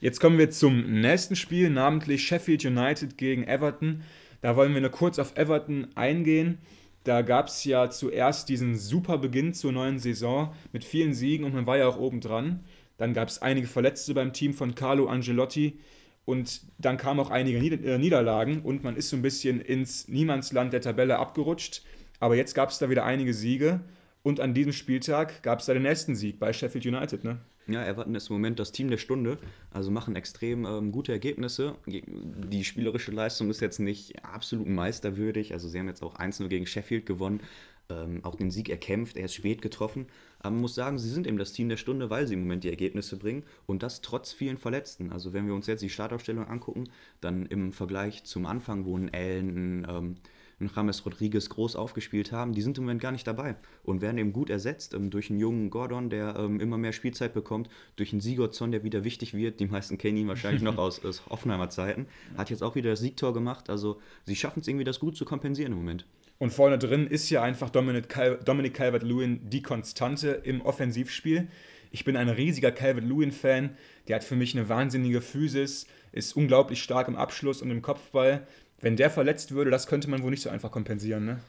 Jetzt 0.00 0.18
kommen 0.18 0.38
wir 0.38 0.50
zum 0.50 1.00
nächsten 1.00 1.36
Spiel, 1.36 1.70
namentlich 1.70 2.26
Sheffield 2.26 2.64
United 2.64 3.18
gegen 3.18 3.44
Everton. 3.44 4.02
Da 4.40 4.56
wollen 4.56 4.74
wir 4.74 4.80
nur 4.80 4.90
kurz 4.90 5.18
auf 5.18 5.36
Everton 5.36 5.88
eingehen. 5.94 6.58
Da 7.06 7.22
gab 7.22 7.46
es 7.46 7.62
ja 7.62 7.88
zuerst 7.88 8.48
diesen 8.48 8.76
super 8.76 9.18
Beginn 9.18 9.54
zur 9.54 9.70
neuen 9.70 10.00
Saison 10.00 10.52
mit 10.72 10.82
vielen 10.82 11.14
Siegen 11.14 11.46
und 11.46 11.54
man 11.54 11.64
war 11.64 11.78
ja 11.78 11.86
auch 11.86 11.98
oben 12.00 12.20
dran. 12.20 12.64
Dann 12.96 13.14
gab 13.14 13.28
es 13.28 13.40
einige 13.40 13.68
Verletzte 13.68 14.12
beim 14.12 14.32
Team 14.32 14.52
von 14.52 14.74
Carlo 14.74 15.06
Angelotti 15.06 15.78
und 16.24 16.62
dann 16.78 16.96
kamen 16.96 17.20
auch 17.20 17.30
einige 17.30 17.58
äh, 17.58 17.98
Niederlagen 17.98 18.60
und 18.62 18.82
man 18.82 18.96
ist 18.96 19.10
so 19.10 19.14
ein 19.14 19.22
bisschen 19.22 19.60
ins 19.60 20.08
Niemandsland 20.08 20.72
der 20.72 20.80
Tabelle 20.80 21.20
abgerutscht. 21.20 21.84
Aber 22.18 22.34
jetzt 22.34 22.54
gab 22.56 22.70
es 22.70 22.78
da 22.78 22.90
wieder 22.90 23.04
einige 23.04 23.34
Siege 23.34 23.82
und 24.24 24.40
an 24.40 24.52
diesem 24.52 24.72
Spieltag 24.72 25.44
gab 25.44 25.60
es 25.60 25.66
da 25.66 25.74
den 25.74 25.84
nächsten 25.84 26.16
Sieg 26.16 26.40
bei 26.40 26.52
Sheffield 26.52 26.86
United. 26.86 27.22
Ne? 27.22 27.38
Ja, 27.68 27.84
Everton 27.84 28.14
ist 28.14 28.30
im 28.30 28.36
Moment 28.36 28.60
das 28.60 28.70
Team 28.70 28.90
der 28.90 28.96
Stunde, 28.96 29.38
also 29.72 29.90
machen 29.90 30.14
extrem 30.14 30.64
ähm, 30.64 30.92
gute 30.92 31.10
Ergebnisse. 31.10 31.74
Die 31.86 32.64
spielerische 32.64 33.10
Leistung 33.10 33.50
ist 33.50 33.60
jetzt 33.60 33.80
nicht 33.80 34.24
absolut 34.24 34.68
meisterwürdig, 34.68 35.52
also 35.52 35.68
sie 35.68 35.78
haben 35.78 35.88
jetzt 35.88 36.02
auch 36.02 36.16
1-0 36.16 36.46
gegen 36.46 36.66
Sheffield 36.66 37.06
gewonnen, 37.06 37.40
ähm, 37.88 38.20
auch 38.24 38.36
den 38.36 38.52
Sieg 38.52 38.68
erkämpft, 38.68 39.16
er 39.16 39.24
ist 39.24 39.34
spät 39.34 39.62
getroffen, 39.62 40.06
aber 40.38 40.52
man 40.52 40.60
muss 40.60 40.76
sagen, 40.76 40.98
sie 40.98 41.10
sind 41.10 41.26
eben 41.26 41.38
das 41.38 41.52
Team 41.52 41.68
der 41.68 41.76
Stunde, 41.76 42.08
weil 42.08 42.28
sie 42.28 42.34
im 42.34 42.42
Moment 42.42 42.62
die 42.62 42.70
Ergebnisse 42.70 43.16
bringen 43.16 43.42
und 43.66 43.82
das 43.82 44.00
trotz 44.00 44.32
vielen 44.32 44.58
Verletzten. 44.58 45.10
Also 45.10 45.32
wenn 45.32 45.48
wir 45.48 45.54
uns 45.54 45.66
jetzt 45.66 45.82
die 45.82 45.90
Startaufstellung 45.90 46.46
angucken, 46.46 46.88
dann 47.20 47.46
im 47.46 47.72
Vergleich 47.72 48.22
zum 48.22 48.46
Anfang, 48.46 48.84
wo 48.84 48.96
ein 48.96 49.12
Allen, 49.12 49.82
ein, 49.82 49.86
ähm, 49.88 50.16
ein 50.58 50.70
James 50.74 51.04
Rodriguez 51.04 51.50
groß 51.50 51.76
aufgespielt 51.76 52.32
haben, 52.32 52.52
die 52.52 52.62
sind 52.62 52.78
im 52.78 52.84
Moment 52.84 53.02
gar 53.02 53.12
nicht 53.12 53.26
dabei 53.26 53.56
und 53.82 54.00
werden 54.00 54.16
eben 54.18 54.32
gut 54.32 54.48
ersetzt 54.48 54.94
ähm, 54.94 55.10
durch 55.10 55.30
einen 55.30 55.38
jungen 55.38 55.70
Gordon, 55.70 56.08
der 56.08 56.36
ähm, 56.36 56.60
immer 56.60 56.78
mehr 56.78 56.92
Spielzeit 56.92 57.34
bekommt, 57.34 57.68
durch 57.96 58.12
einen 58.12 58.20
Sigurdsson, 58.20 58.72
der 58.72 58.82
wieder 58.82 59.04
wichtig 59.04 59.34
wird. 59.34 59.60
Die 59.60 59.66
meisten 59.66 59.98
kennen 59.98 60.16
ihn 60.16 60.28
wahrscheinlich 60.28 60.62
noch 60.62 60.78
aus, 60.78 61.04
aus 61.04 61.26
Hoffenheimer 61.26 61.68
Zeiten. 61.68 62.06
Hat 62.36 62.50
jetzt 62.50 62.62
auch 62.62 62.74
wieder 62.74 62.90
das 62.90 63.00
Siegtor 63.00 63.34
gemacht. 63.34 63.68
Also 63.68 64.00
sie 64.24 64.36
schaffen 64.36 64.60
es 64.60 64.68
irgendwie, 64.68 64.84
das 64.84 64.98
gut 64.98 65.16
zu 65.16 65.24
kompensieren 65.24 65.72
im 65.72 65.78
Moment. 65.78 66.06
Und 66.38 66.52
vorne 66.52 66.78
drin 66.78 67.06
ist 67.06 67.30
ja 67.30 67.42
einfach 67.42 67.70
Dominic, 67.70 68.08
Cal 68.08 68.38
Dominic 68.44 68.74
Calvert-Lewin 68.74 69.48
die 69.48 69.62
Konstante 69.62 70.28
im 70.44 70.60
Offensivspiel. 70.60 71.48
Ich 71.90 72.04
bin 72.04 72.16
ein 72.16 72.28
riesiger 72.28 72.72
Calvert-Lewin-Fan. 72.72 73.76
Der 74.08 74.16
hat 74.16 74.24
für 74.24 74.36
mich 74.36 74.54
eine 74.54 74.68
wahnsinnige 74.68 75.22
Physis, 75.22 75.86
ist 76.12 76.36
unglaublich 76.36 76.82
stark 76.82 77.08
im 77.08 77.16
Abschluss 77.16 77.62
und 77.62 77.70
im 77.70 77.80
Kopfball 77.80 78.46
wenn 78.80 78.96
der 78.96 79.10
verletzt 79.10 79.52
würde, 79.52 79.70
das 79.70 79.86
könnte 79.86 80.10
man 80.10 80.22
wohl 80.22 80.30
nicht 80.30 80.42
so 80.42 80.50
einfach 80.50 80.70
kompensieren, 80.70 81.24
ne? 81.24 81.40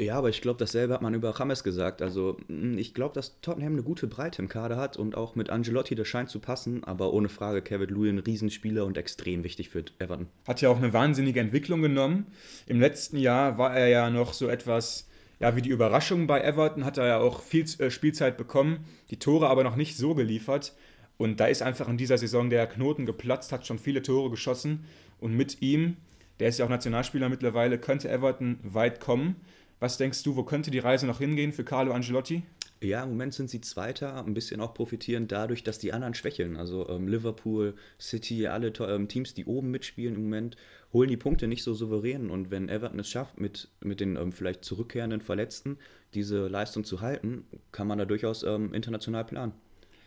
Ja, 0.00 0.14
aber 0.16 0.30
ich 0.30 0.40
glaube, 0.40 0.58
dasselbe 0.58 0.94
hat 0.94 1.02
man 1.02 1.12
über 1.12 1.34
James 1.38 1.62
gesagt. 1.62 2.00
Also 2.00 2.38
mm, 2.48 2.78
ich 2.78 2.94
glaube, 2.94 3.14
dass 3.14 3.38
Tottenham 3.42 3.74
eine 3.74 3.82
gute 3.82 4.06
Breite 4.06 4.40
im 4.40 4.48
Kader 4.48 4.78
hat 4.78 4.96
und 4.96 5.14
auch 5.14 5.34
mit 5.34 5.50
Angelotti, 5.50 5.94
das 5.94 6.08
scheint 6.08 6.30
zu 6.30 6.38
passen. 6.38 6.84
Aber 6.84 7.12
ohne 7.12 7.28
Frage, 7.28 7.60
Kevin 7.60 7.90
Louis 7.90 8.10
ein 8.10 8.18
Riesenspieler 8.18 8.86
und 8.86 8.96
extrem 8.96 9.44
wichtig 9.44 9.68
für 9.68 9.84
Everton. 9.98 10.28
Hat 10.48 10.62
ja 10.62 10.70
auch 10.70 10.78
eine 10.78 10.94
wahnsinnige 10.94 11.40
Entwicklung 11.40 11.82
genommen. 11.82 12.28
Im 12.66 12.80
letzten 12.80 13.18
Jahr 13.18 13.58
war 13.58 13.76
er 13.76 13.88
ja 13.88 14.08
noch 14.08 14.32
so 14.32 14.48
etwas, 14.48 15.06
ja, 15.38 15.54
wie 15.54 15.62
die 15.62 15.68
Überraschung 15.68 16.26
bei 16.26 16.40
Everton, 16.40 16.86
hat 16.86 16.96
er 16.96 17.06
ja 17.06 17.18
auch 17.18 17.42
viel 17.42 17.66
äh, 17.78 17.90
Spielzeit 17.90 18.38
bekommen, 18.38 18.86
die 19.10 19.18
Tore 19.18 19.48
aber 19.48 19.64
noch 19.64 19.76
nicht 19.76 19.98
so 19.98 20.14
geliefert. 20.14 20.72
Und 21.18 21.40
da 21.40 21.46
ist 21.46 21.60
einfach 21.60 21.88
in 21.90 21.98
dieser 21.98 22.16
Saison 22.16 22.48
der 22.48 22.66
Knoten 22.66 23.04
geplatzt, 23.04 23.52
hat 23.52 23.66
schon 23.66 23.78
viele 23.78 24.00
Tore 24.00 24.30
geschossen. 24.30 24.86
Und 25.18 25.36
mit 25.36 25.60
ihm, 25.60 25.98
der 26.40 26.48
ist 26.48 26.58
ja 26.58 26.64
auch 26.64 26.70
Nationalspieler 26.70 27.28
mittlerweile, 27.28 27.78
könnte 27.78 28.10
Everton 28.10 28.58
weit 28.62 28.98
kommen. 28.98 29.36
Was 29.78 29.96
denkst 29.96 30.22
du, 30.24 30.36
wo 30.36 30.42
könnte 30.42 30.70
die 30.70 30.78
Reise 30.78 31.06
noch 31.06 31.18
hingehen 31.18 31.52
für 31.52 31.64
Carlo 31.64 31.92
Angelotti? 31.92 32.42
Ja, 32.82 33.02
im 33.02 33.10
Moment 33.10 33.34
sind 33.34 33.50
sie 33.50 33.60
Zweiter, 33.60 34.24
ein 34.24 34.32
bisschen 34.32 34.60
auch 34.60 34.72
profitieren 34.72 35.28
dadurch, 35.28 35.62
dass 35.62 35.78
die 35.78 35.92
anderen 35.92 36.14
schwächeln. 36.14 36.56
Also 36.56 36.88
ähm, 36.88 37.08
Liverpool, 37.08 37.74
City, 38.00 38.46
alle 38.46 38.72
ähm, 38.80 39.06
Teams, 39.06 39.34
die 39.34 39.44
oben 39.44 39.70
mitspielen 39.70 40.14
im 40.14 40.22
Moment, 40.22 40.56
holen 40.92 41.10
die 41.10 41.18
Punkte 41.18 41.46
nicht 41.46 41.62
so 41.62 41.74
souverän. 41.74 42.30
Und 42.30 42.50
wenn 42.50 42.70
Everton 42.70 42.98
es 43.00 43.10
schafft, 43.10 43.38
mit, 43.38 43.68
mit 43.80 44.00
den 44.00 44.16
ähm, 44.16 44.32
vielleicht 44.32 44.64
zurückkehrenden 44.64 45.20
Verletzten 45.20 45.76
diese 46.14 46.48
Leistung 46.48 46.84
zu 46.84 47.02
halten, 47.02 47.44
kann 47.70 47.86
man 47.86 47.98
da 47.98 48.06
durchaus 48.06 48.42
ähm, 48.44 48.72
international 48.72 49.26
planen. 49.26 49.52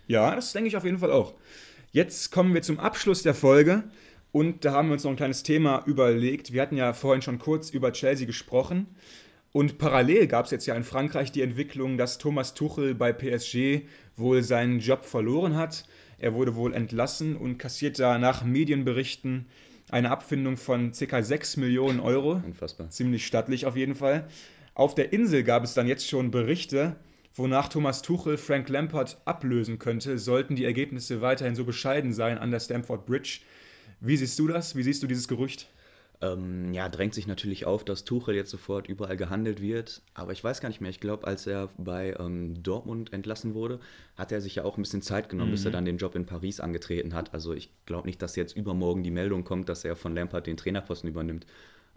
Ja, 0.08 0.36
das 0.36 0.52
denke 0.52 0.68
ich 0.68 0.76
auf 0.76 0.84
jeden 0.84 0.98
Fall 0.98 1.12
auch. 1.12 1.36
Jetzt 1.92 2.32
kommen 2.32 2.56
wir 2.56 2.64
zum 2.64 2.80
Abschluss 2.80 3.22
der 3.22 3.36
Folge. 3.36 3.84
Und 4.34 4.66
da 4.66 4.72
haben 4.74 4.88
wir 4.90 4.94
uns 4.94 5.04
noch 5.04 5.12
ein 5.12 5.16
kleines 5.16 5.44
Thema 5.44 5.84
überlegt. 5.86 6.52
Wir 6.52 6.64
hatten 6.64 6.76
ja 6.76 6.94
vorhin 6.94 7.22
schon 7.22 7.38
kurz 7.38 7.70
über 7.70 7.94
Chelsea 7.94 8.26
gesprochen. 8.26 8.88
Und 9.52 9.78
parallel 9.78 10.26
gab 10.26 10.46
es 10.46 10.52
jetzt 10.52 10.66
ja 10.66 10.74
in 10.74 10.84
Frankreich 10.84 11.32
die 11.32 11.44
Entwicklung, 11.44 12.00
dass 12.00 12.18
Thomas 12.18 12.56
Tuchel 12.56 12.96
bei 12.96 13.14
PSG 13.14 13.84
wohl 14.18 14.42
seinen 14.42 14.80
Job 14.80 15.06
verloren 15.06 15.56
hat. 15.56 15.86
Er 16.18 16.34
wurde 16.34 16.56
wohl 16.56 16.74
entlassen 16.74 17.36
und 17.36 17.60
kassiert 17.60 18.00
da 18.00 18.18
nach 18.18 18.44
Medienberichten 18.44 19.46
eine 19.92 20.10
Abfindung 20.10 20.58
von 20.58 20.94
ca. 20.94 21.22
6 21.22 21.58
Millionen 21.58 22.00
Euro. 22.00 22.42
Unfassbar. 22.44 22.90
Ziemlich 22.90 23.28
stattlich 23.28 23.68
auf 23.68 23.76
jeden 23.76 23.94
Fall. 23.94 24.28
Auf 24.74 24.96
der 24.96 25.14
Insel 25.14 25.44
gab 25.44 25.64
es 25.64 25.76
dann 25.76 25.88
jetzt 25.88 26.10
schon 26.10 26.32
Berichte, 26.32 26.96
wonach 27.36 27.70
Thomas 27.70 28.02
Tuchel 28.02 28.38
Frank 28.38 28.68
Lampard 28.70 29.22
ablösen 29.26 29.78
könnte, 29.78 30.18
sollten 30.18 30.56
die 30.56 30.66
Ergebnisse 30.66 31.22
weiterhin 31.22 31.54
so 31.54 31.66
bescheiden 31.66 32.14
sein 32.14 32.40
an 32.40 32.50
der 32.50 32.60
Stamford 32.60 33.06
Bridge. 33.06 33.42
Wie 34.06 34.18
siehst 34.18 34.38
du 34.38 34.48
das? 34.48 34.76
Wie 34.76 34.84
siehst 34.84 35.02
du 35.02 35.08
dieses 35.08 35.30
Gerücht? 35.30 35.70
Ähm, 36.22 36.74
ja, 36.74 36.90
drängt 36.90 37.14
sich 37.14 37.26
natürlich 37.26 37.66
auf, 37.66 37.86
dass 37.86 38.04
Tuchel 38.04 38.36
jetzt 38.36 38.50
sofort 38.50 38.88
überall 38.88 39.16
gehandelt 39.16 39.62
wird. 39.62 40.02
Aber 40.14 40.34
ich 40.34 40.44
weiß 40.44 40.60
gar 40.60 40.68
nicht 40.68 40.82
mehr. 40.82 40.90
Ich 40.90 41.00
glaube, 41.00 41.26
als 41.26 41.48
er 41.48 41.70
bei 41.78 42.14
ähm, 42.20 42.62
Dortmund 42.62 43.14
entlassen 43.14 43.54
wurde, 43.54 43.80
hat 44.18 44.34
er 44.34 44.42
sich 44.42 44.56
ja 44.56 44.66
auch 44.66 44.78
ein 44.78 44.84
bisschen 44.84 45.02
Zeit 45.02 45.30
genommen, 45.30 45.52
mhm. 45.52 45.54
bis 45.54 45.64
er 45.64 45.72
mhm. 45.72 45.74
dann 45.74 45.86
den 45.86 45.98
Job 45.98 46.16
in 46.16 46.26
Paris 46.26 46.60
angetreten 46.60 47.14
hat. 47.14 47.34
Also 47.34 47.54
ich 47.54 47.70
glaube 47.86 48.08
nicht, 48.08 48.22
dass 48.22 48.36
jetzt 48.36 48.58
übermorgen 48.58 49.04
die 49.04 49.12
Meldung 49.12 49.46
kommt, 49.46 49.70
dass 49.70 49.86
er 49.86 49.96
von 49.96 50.16
Lampard 50.16 50.48
den 50.48 50.58
Trainerposten 50.58 51.10
übernimmt. 51.10 51.46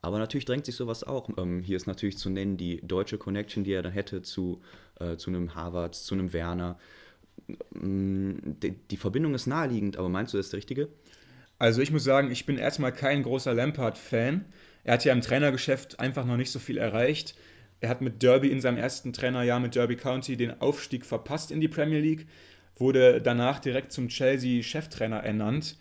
Aber 0.01 0.19
natürlich 0.21 0.45
drängt 0.45 0.67
sich 0.67 0.77
sowas 0.77 1.03
auch. 1.03 1.29
Ähm, 1.37 1.61
hier 1.61 1.77
ist 1.77 1.89
natürlich 1.89 2.19
zu 2.19 2.31
nennen 2.31 2.57
die 2.57 2.81
deutsche 2.87 3.19
Connection, 3.19 3.65
die 3.65 3.73
er 3.73 3.83
dann 3.83 3.93
hätte 3.93 4.23
zu, 4.23 4.61
äh, 5.01 5.17
zu 5.17 5.31
einem 5.31 5.57
Harvard, 5.57 5.97
zu 5.97 6.15
einem 6.15 6.33
Werner. 6.33 6.79
Ähm, 7.75 8.39
die, 8.63 8.73
die 8.73 8.97
Verbindung 8.97 9.35
ist 9.35 9.47
naheliegend, 9.47 9.97
aber 9.97 10.09
meinst 10.09 10.33
du, 10.33 10.37
das 10.37 10.47
ist 10.47 10.53
der 10.53 10.59
richtige? 10.59 10.89
Also 11.59 11.81
ich 11.81 11.91
muss 11.91 12.05
sagen, 12.05 12.31
ich 12.31 12.45
bin 12.45 12.59
erstmal 12.59 12.93
kein 12.93 13.23
großer 13.23 13.55
Lampard-Fan. 13.55 14.45
Er 14.85 14.95
hat 14.95 15.05
ja 15.05 15.13
im 15.13 15.23
Trainergeschäft 15.23 16.01
einfach 16.01 16.27
noch 16.27 16.37
nicht 16.37 16.51
so 16.51 16.59
viel 16.59 16.79
erreicht. 16.79 17.35
Er 17.81 17.89
hat 17.89 18.01
mit 18.01 18.23
Derby 18.23 18.49
in 18.49 18.61
seinem 18.61 18.79
ersten 18.79 19.13
Trainerjahr 19.13 19.61
mit 19.61 19.75
Derby 19.75 19.97
County 19.97 20.37
den 20.37 20.61
Aufstieg 20.61 21.05
verpasst 21.05 21.51
in 21.51 21.61
die 21.61 21.69
Premier 21.69 22.01
League, 22.01 22.27
wurde 22.77 23.21
danach 23.21 23.59
direkt 23.59 23.93
zum 23.93 24.09
Chelsea-Cheftrainer 24.09 25.23
ernannt. 25.23 25.79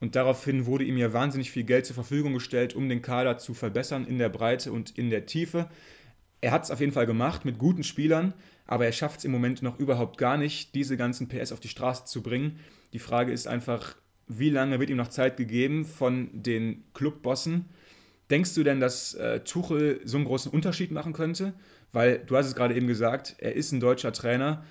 Und 0.00 0.16
daraufhin 0.16 0.66
wurde 0.66 0.84
ihm 0.84 0.96
ja 0.96 1.12
wahnsinnig 1.12 1.52
viel 1.52 1.62
Geld 1.62 1.86
zur 1.86 1.94
Verfügung 1.94 2.34
gestellt, 2.34 2.74
um 2.74 2.88
den 2.88 3.02
Kader 3.02 3.38
zu 3.38 3.54
verbessern 3.54 4.04
in 4.04 4.18
der 4.18 4.28
Breite 4.28 4.72
und 4.72 4.98
in 4.98 5.10
der 5.10 5.26
Tiefe. 5.26 5.68
Er 6.40 6.50
hat 6.50 6.64
es 6.64 6.72
auf 6.72 6.80
jeden 6.80 6.92
Fall 6.92 7.06
gemacht 7.06 7.44
mit 7.44 7.58
guten 7.58 7.84
Spielern, 7.84 8.34
aber 8.66 8.84
er 8.84 8.92
schafft 8.92 9.20
es 9.20 9.24
im 9.24 9.30
Moment 9.30 9.62
noch 9.62 9.78
überhaupt 9.78 10.18
gar 10.18 10.36
nicht, 10.36 10.74
diese 10.74 10.96
ganzen 10.96 11.28
PS 11.28 11.52
auf 11.52 11.60
die 11.60 11.68
Straße 11.68 12.04
zu 12.06 12.20
bringen. 12.22 12.58
Die 12.92 12.98
Frage 12.98 13.30
ist 13.30 13.46
einfach, 13.46 13.94
wie 14.28 14.50
lange 14.50 14.80
wird 14.80 14.90
ihm 14.90 14.96
noch 14.96 15.08
Zeit 15.08 15.36
gegeben 15.36 15.84
von 15.84 16.30
den 16.32 16.84
Clubbossen? 16.94 17.66
Denkst 18.30 18.54
du 18.54 18.62
denn, 18.62 18.80
dass 18.80 19.14
äh, 19.14 19.40
Tuchel 19.40 20.00
so 20.04 20.16
einen 20.16 20.26
großen 20.26 20.50
Unterschied 20.50 20.90
machen 20.90 21.12
könnte? 21.12 21.54
Weil 21.92 22.18
du 22.18 22.36
hast 22.36 22.46
es 22.46 22.54
gerade 22.54 22.74
eben 22.74 22.86
gesagt, 22.86 23.36
er 23.38 23.54
ist 23.54 23.72
ein 23.72 23.80
deutscher 23.80 24.12
Trainer 24.12 24.64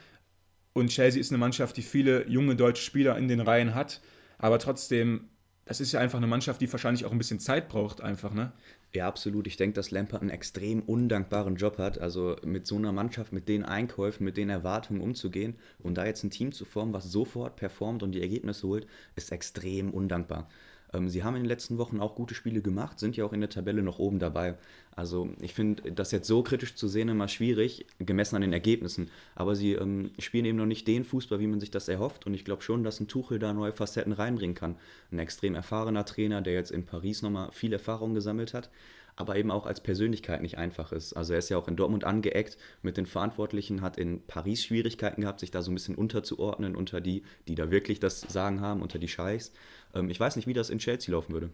und 0.73 0.89
Chelsea 0.89 1.19
ist 1.19 1.31
eine 1.31 1.37
Mannschaft, 1.37 1.77
die 1.77 1.81
viele 1.81 2.27
junge 2.27 2.55
deutsche 2.55 2.83
Spieler 2.83 3.17
in 3.17 3.27
den 3.27 3.41
Reihen 3.41 3.75
hat. 3.75 4.01
Aber 4.37 4.57
trotzdem, 4.57 5.29
das 5.65 5.81
ist 5.81 5.91
ja 5.91 5.99
einfach 5.99 6.17
eine 6.17 6.27
Mannschaft, 6.27 6.61
die 6.61 6.71
wahrscheinlich 6.71 7.05
auch 7.05 7.11
ein 7.11 7.17
bisschen 7.17 7.39
Zeit 7.39 7.69
braucht, 7.69 8.01
einfach, 8.01 8.33
ne? 8.33 8.51
Ja, 8.93 9.07
absolut. 9.07 9.47
Ich 9.47 9.55
denke, 9.55 9.75
dass 9.75 9.91
Lampard 9.91 10.21
einen 10.21 10.31
extrem 10.31 10.81
undankbaren 10.81 11.55
Job 11.55 11.77
hat. 11.77 11.99
Also 11.99 12.35
mit 12.43 12.67
so 12.67 12.75
einer 12.75 12.91
Mannschaft, 12.91 13.31
mit 13.31 13.47
den 13.47 13.63
Einkäufen, 13.63 14.25
mit 14.25 14.35
den 14.35 14.49
Erwartungen 14.49 14.99
umzugehen 15.01 15.55
und 15.79 15.95
da 15.97 16.05
jetzt 16.05 16.23
ein 16.23 16.29
Team 16.29 16.51
zu 16.51 16.65
formen, 16.65 16.93
was 16.93 17.09
sofort 17.09 17.55
performt 17.55 18.03
und 18.03 18.11
die 18.11 18.21
Ergebnisse 18.21 18.67
holt, 18.67 18.87
ist 19.15 19.31
extrem 19.31 19.91
undankbar. 19.91 20.49
Ähm, 20.93 21.09
sie 21.09 21.23
haben 21.23 21.35
in 21.35 21.43
den 21.43 21.49
letzten 21.49 21.77
Wochen 21.77 21.99
auch 21.99 22.15
gute 22.15 22.35
Spiele 22.35 22.61
gemacht, 22.61 22.99
sind 22.99 23.17
ja 23.17 23.25
auch 23.25 23.33
in 23.33 23.41
der 23.41 23.49
Tabelle 23.49 23.81
noch 23.81 23.99
oben 23.99 24.19
dabei. 24.19 24.55
Also 24.95 25.29
ich 25.39 25.53
finde 25.53 25.91
das 25.91 26.11
jetzt 26.11 26.27
so 26.27 26.43
kritisch 26.43 26.75
zu 26.75 26.87
sehen 26.87 27.09
immer 27.09 27.27
schwierig, 27.27 27.85
gemessen 27.99 28.35
an 28.35 28.41
den 28.41 28.53
Ergebnissen. 28.53 29.09
Aber 29.35 29.55
sie 29.55 29.73
ähm, 29.73 30.11
spielen 30.19 30.45
eben 30.45 30.57
noch 30.57 30.65
nicht 30.65 30.87
den 30.87 31.03
Fußball, 31.03 31.39
wie 31.39 31.47
man 31.47 31.59
sich 31.59 31.71
das 31.71 31.87
erhofft. 31.87 32.25
Und 32.27 32.33
ich 32.33 32.45
glaube 32.45 32.61
schon, 32.61 32.83
dass 32.83 32.99
ein 32.99 33.07
Tuchel 33.07 33.39
da 33.39 33.53
neue 33.53 33.71
Facetten 33.71 34.13
reinbringen 34.13 34.55
kann. 34.55 34.75
Ein 35.11 35.19
extrem 35.19 35.55
erfahrener 35.55 36.05
Trainer, 36.05 36.41
der 36.41 36.53
jetzt 36.53 36.71
in 36.71 36.85
Paris 36.85 37.21
nochmal 37.21 37.51
viel 37.51 37.73
Erfahrung 37.73 38.13
gesammelt 38.13 38.53
hat 38.53 38.69
aber 39.15 39.35
eben 39.35 39.51
auch 39.51 39.65
als 39.65 39.81
Persönlichkeit 39.81 40.41
nicht 40.41 40.57
einfach 40.57 40.91
ist. 40.91 41.13
Also 41.13 41.33
er 41.33 41.39
ist 41.39 41.49
ja 41.49 41.57
auch 41.57 41.67
in 41.67 41.75
Dortmund 41.75 42.03
angeeckt 42.03 42.57
mit 42.81 42.97
den 42.97 43.05
Verantwortlichen, 43.05 43.81
hat 43.81 43.97
in 43.97 44.25
Paris 44.25 44.63
Schwierigkeiten 44.65 45.21
gehabt, 45.21 45.39
sich 45.39 45.51
da 45.51 45.61
so 45.61 45.71
ein 45.71 45.75
bisschen 45.75 45.95
unterzuordnen 45.95 46.75
unter 46.75 47.01
die, 47.01 47.23
die 47.47 47.55
da 47.55 47.71
wirklich 47.71 47.99
das 47.99 48.21
Sagen 48.21 48.61
haben, 48.61 48.81
unter 48.81 48.99
die 48.99 49.07
Scheichs. 49.07 49.51
Ähm, 49.93 50.09
ich 50.09 50.19
weiß 50.19 50.35
nicht, 50.35 50.47
wie 50.47 50.53
das 50.53 50.69
in 50.69 50.79
Chelsea 50.79 51.13
laufen 51.13 51.33
würde. 51.33 51.49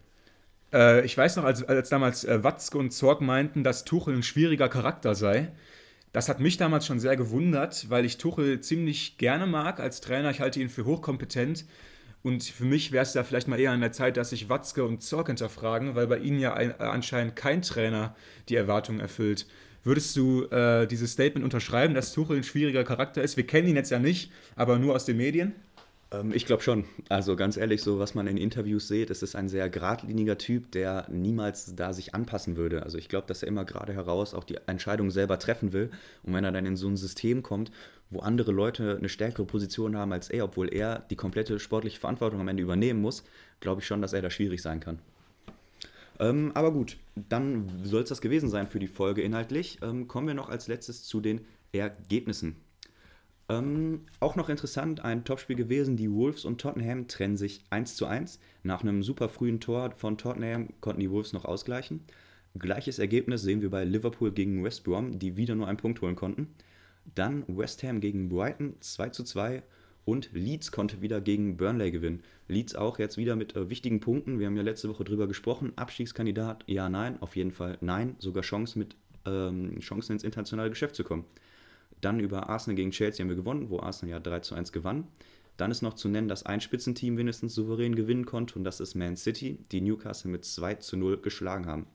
Äh, 0.74 1.06
ich 1.06 1.18
weiß 1.18 1.38
noch, 1.38 1.44
als, 1.44 1.64
als 1.64 1.90
damals 1.90 2.24
äh, 2.24 2.44
Watzke 2.44 2.78
und 2.78 2.92
Zorg 2.92 3.22
meinten, 3.22 3.64
dass 3.64 3.86
Tuchel 3.86 4.16
ein 4.16 4.24
schwieriger 4.24 4.70
Charakter 4.70 5.16
sei. 5.16 5.52
Das 6.14 6.30
hat 6.30 6.40
mich 6.40 6.58
damals 6.58 6.86
schon 6.86 7.00
sehr 7.00 7.16
gewundert, 7.16 7.90
weil 7.90 8.06
ich 8.06 8.18
Tuchel 8.18 8.62
ziemlich 8.62 9.18
gerne 9.18 9.46
mag 9.46 9.80
als 9.80 10.02
Trainer. 10.02 10.32
Ich 10.32 10.42
halte 10.42 10.60
ihn 10.60 10.70
für 10.70 10.86
hochkompetent. 10.86 11.66
Und 12.28 12.44
für 12.44 12.66
mich 12.66 12.92
wäre 12.92 13.04
es 13.04 13.14
da 13.14 13.24
vielleicht 13.24 13.48
mal 13.48 13.58
eher 13.58 13.72
an 13.72 13.80
der 13.80 13.94
Zeit, 13.94 14.18
dass 14.18 14.32
sich 14.32 14.50
Watzke 14.50 14.84
und 14.84 15.02
Zorg 15.02 15.28
hinterfragen, 15.28 15.96
weil 15.96 16.08
bei 16.08 16.18
ihnen 16.18 16.42
ja 16.42 16.54
ein, 16.56 16.72
äh, 16.72 16.84
anscheinend 16.84 17.38
kein 17.38 17.62
Trainer 17.62 18.18
die 18.50 18.56
Erwartungen 18.56 19.00
erfüllt. 19.00 19.46
Würdest 19.86 20.14
du 20.18 20.44
äh, 20.48 20.88
dieses 20.88 21.14
Statement 21.14 21.46
unterschreiben, 21.46 21.94
dass 21.94 22.12
Tuchel 22.12 22.36
ein 22.36 22.44
schwieriger 22.44 22.84
Charakter 22.84 23.22
ist? 23.22 23.38
Wir 23.38 23.48
kennen 23.48 23.70
ihn 23.70 23.78
jetzt 23.78 23.92
ja 23.92 24.00
nicht, 24.00 24.30
aber 24.58 24.78
nur 24.78 24.94
aus 24.94 25.06
den 25.06 25.16
Medien? 25.16 25.56
Ähm, 26.12 26.32
ich 26.34 26.46
glaube 26.46 26.64
schon. 26.64 26.86
Also 27.10 27.36
ganz 27.36 27.58
ehrlich, 27.58 27.82
so 27.82 28.00
was 28.00 28.16
man 28.16 28.28
in 28.28 28.38
Interviews 28.38 28.88
sieht, 28.88 29.10
es 29.10 29.24
ist 29.24 29.36
ein 29.36 29.50
sehr 29.50 29.70
geradliniger 29.70 30.38
Typ, 30.38 30.72
der 30.72 31.08
niemals 31.10 31.76
da 31.76 31.94
sich 31.94 32.16
anpassen 32.16 32.58
würde. 32.58 32.84
Also 32.84 32.98
ich 32.98 33.10
glaube, 33.10 33.28
dass 33.28 33.44
er 33.44 33.48
immer 33.48 33.66
gerade 33.66 33.94
heraus 33.94 34.34
auch 34.34 34.44
die 34.44 34.58
Entscheidung 34.68 35.12
selber 35.12 35.40
treffen 35.40 35.74
will. 35.74 35.90
Und 36.24 36.34
wenn 36.34 36.44
er 36.44 36.52
dann 36.52 36.66
in 36.66 36.78
so 36.78 36.88
ein 36.88 36.98
System 36.98 37.44
kommt, 37.44 37.72
wo 38.10 38.20
andere 38.20 38.52
Leute 38.52 38.96
eine 38.98 39.10
stärkere 39.10 39.46
Position 39.46 39.98
haben 39.98 40.14
als 40.14 40.30
er, 40.30 40.46
obwohl 40.46 40.74
er 40.74 41.00
die 41.10 41.16
komplette 41.16 41.60
sportliche 41.60 42.00
Verantwortung 42.00 42.40
am 42.40 42.48
Ende 42.48 42.64
übernehmen 42.64 43.02
muss, 43.02 43.24
glaube 43.60 43.82
ich 43.82 43.88
schon, 43.88 44.02
dass 44.02 44.14
er 44.14 44.22
da 44.22 44.30
schwierig 44.30 44.62
sein 44.62 44.80
kann. 44.80 45.00
Ähm, 46.20 46.52
aber 46.56 46.72
gut, 46.72 46.98
dann 47.16 47.70
soll 47.84 48.04
es 48.04 48.10
das 48.10 48.22
gewesen 48.22 48.50
sein 48.50 48.68
für 48.68 48.80
die 48.80 48.88
Folge 48.88 49.22
inhaltlich. 49.22 49.80
Ähm, 49.82 50.08
kommen 50.08 50.28
wir 50.28 50.34
noch 50.34 50.50
als 50.50 50.68
letztes 50.68 51.04
zu 51.04 51.22
den 51.22 51.42
Ergebnissen. 51.74 52.56
Ähm, 53.50 54.02
auch 54.20 54.36
noch 54.36 54.50
interessant, 54.50 55.04
ein 55.06 55.24
Topspiel 55.24 55.56
gewesen. 55.56 55.96
Die 55.96 56.12
Wolves 56.12 56.44
und 56.44 56.60
Tottenham 56.60 57.08
trennen 57.08 57.38
sich 57.38 57.64
1 57.70 57.96
zu 57.96 58.06
1. 58.06 58.40
Nach 58.64 58.82
einem 58.82 59.04
super 59.04 59.30
frühen 59.30 59.60
Tor 59.60 59.92
von 59.96 60.18
Tottenham 60.18 60.70
konnten 60.82 61.00
die 61.00 61.12
Wolves 61.12 61.34
noch 61.34 61.46
ausgleichen. 61.46 62.02
Gleiches 62.58 63.00
Ergebnis 63.00 63.44
sehen 63.44 63.62
wir 63.62 63.70
bei 63.70 63.86
Liverpool 63.86 64.32
gegen 64.32 64.64
West 64.64 64.84
Brom, 64.84 65.20
die 65.20 65.38
wieder 65.38 65.56
nur 65.56 65.68
einen 65.68 65.78
Punkt 65.78 66.02
holen 66.02 66.16
konnten. 66.16 66.56
Dann 67.16 67.46
West 67.48 67.84
Ham 67.84 68.02
gegen 68.02 68.28
Brighton 68.28 68.76
2 68.82 69.10
zu 69.10 69.24
2 69.24 69.64
und 70.04 70.30
Leeds 70.34 70.72
konnte 70.72 71.02
wieder 71.02 71.22
gegen 71.22 71.56
Burnley 71.58 71.92
gewinnen. 71.92 72.24
Leeds 72.48 72.76
auch 72.76 73.00
jetzt 73.00 73.18
wieder 73.18 73.36
mit 73.36 73.56
äh, 73.56 73.70
wichtigen 73.70 74.00
Punkten. 74.00 74.40
Wir 74.40 74.48
haben 74.48 74.58
ja 74.58 74.64
letzte 74.64 74.90
Woche 74.90 75.04
drüber 75.04 75.28
gesprochen. 75.28 75.74
Abstiegskandidat, 75.76 76.64
ja, 76.68 76.90
nein, 76.90 77.22
auf 77.22 77.36
jeden 77.36 77.52
Fall 77.52 77.78
nein. 77.82 78.16
Sogar 78.20 78.44
Chance 78.44 78.80
mit 78.80 78.96
ähm, 79.26 79.80
Chancen 79.80 80.14
ins 80.14 80.24
internationale 80.24 80.70
Geschäft 80.70 80.96
zu 80.96 81.04
kommen. 81.04 81.26
Dann 82.02 82.20
über 82.20 82.50
Arsenal 82.50 82.76
gegen 82.76 82.92
Chelsea 82.92 83.24
haben 83.24 83.30
wir 83.30 83.36
gewonnen, 83.36 83.70
wo 83.70 83.80
Arsenal 83.80 84.12
ja 84.12 84.20
3 84.20 84.40
zu 84.42 84.56
1 84.56 84.72
gewann. 84.72 85.08
Dann 85.58 85.72
ist 85.72 85.82
noch 85.82 85.96
zu 85.96 86.08
nennen, 86.08 86.28
dass 86.28 86.46
ein 86.46 86.62
Spitzenteam 86.62 87.18
wenigstens 87.18 87.56
souverän 87.56 87.96
gewinnen 87.96 88.26
konnte 88.26 88.56
und 88.56 88.64
das 88.64 88.80
ist 88.80 88.94
Man 88.94 89.18
City, 89.18 89.58
die 89.72 89.82
Newcastle 89.82 90.30
mit 90.30 90.46
2 90.46 90.76
zu 90.76 90.98
0 90.98 91.18
geschlagen 91.18 91.66
haben. 91.66 91.88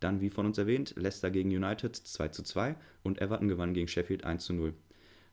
Dann, 0.00 0.20
wie 0.20 0.30
von 0.30 0.46
uns 0.46 0.58
erwähnt, 0.58 0.94
Leicester 0.96 1.30
gegen 1.30 1.50
United 1.50 1.96
2 1.96 2.28
zu 2.28 2.42
2 2.42 2.76
und 3.02 3.20
Everton 3.20 3.48
gewann 3.48 3.74
gegen 3.74 3.88
Sheffield 3.88 4.24
1 4.24 4.44
zu 4.44 4.52
0. 4.52 4.74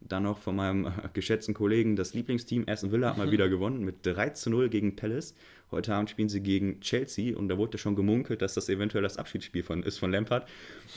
Dann 0.01 0.23
noch 0.23 0.37
von 0.37 0.55
meinem 0.55 0.91
geschätzten 1.13 1.53
Kollegen 1.53 1.95
das 1.95 2.13
Lieblingsteam 2.13 2.65
Aston 2.67 2.91
Villa 2.91 3.09
hat 3.09 3.17
mal 3.17 3.31
wieder 3.31 3.49
gewonnen 3.49 3.83
mit 3.83 4.05
3 4.05 4.29
zu 4.29 4.49
0 4.49 4.69
gegen 4.69 4.95
Palace. 4.95 5.35
Heute 5.71 5.93
Abend 5.95 6.09
spielen 6.09 6.29
sie 6.29 6.41
gegen 6.41 6.79
Chelsea 6.79 7.35
und 7.35 7.49
da 7.49 7.57
wurde 7.57 7.77
schon 7.77 7.95
gemunkelt, 7.95 8.41
dass 8.41 8.53
das 8.53 8.69
eventuell 8.69 9.03
das 9.03 9.17
Abschiedsspiel 9.17 9.63
von, 9.63 9.83
ist 9.83 9.97
von 9.97 10.11
Lampard. 10.11 10.47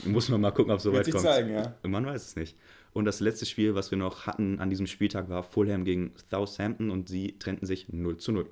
Muss 0.05 0.29
man 0.29 0.41
mal 0.41 0.51
gucken, 0.51 0.71
ob 0.71 0.77
es 0.77 0.83
soweit 0.83 1.09
kommt. 1.09 1.23
Zeigen, 1.23 1.51
ja. 1.51 1.75
Man 1.83 2.05
weiß 2.05 2.23
es 2.23 2.35
nicht. 2.35 2.55
Und 2.93 3.05
das 3.05 3.19
letzte 3.19 3.45
Spiel, 3.45 3.75
was 3.75 3.91
wir 3.91 3.97
noch 3.97 4.25
hatten 4.25 4.59
an 4.59 4.69
diesem 4.69 4.87
Spieltag, 4.87 5.29
war 5.29 5.43
Fulham 5.43 5.85
gegen 5.85 6.13
Southampton 6.29 6.89
und 6.89 7.07
sie 7.07 7.37
trennten 7.37 7.65
sich 7.65 7.89
0 7.89 8.17
zu 8.17 8.31
0. 8.31 8.49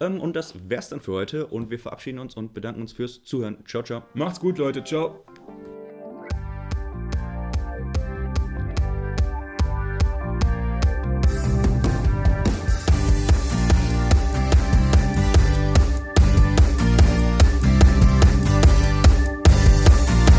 Ähm, 0.00 0.20
und 0.20 0.36
das 0.36 0.68
wär's 0.68 0.88
dann 0.88 1.00
für 1.00 1.12
heute 1.12 1.46
und 1.46 1.70
wir 1.70 1.78
verabschieden 1.78 2.18
uns 2.18 2.36
und 2.36 2.54
bedanken 2.54 2.82
uns 2.82 2.92
fürs 2.92 3.22
Zuhören. 3.22 3.64
Ciao, 3.66 3.82
ciao. 3.82 4.02
Macht's 4.14 4.40
gut, 4.40 4.58
Leute. 4.58 4.84
Ciao. 4.84 5.24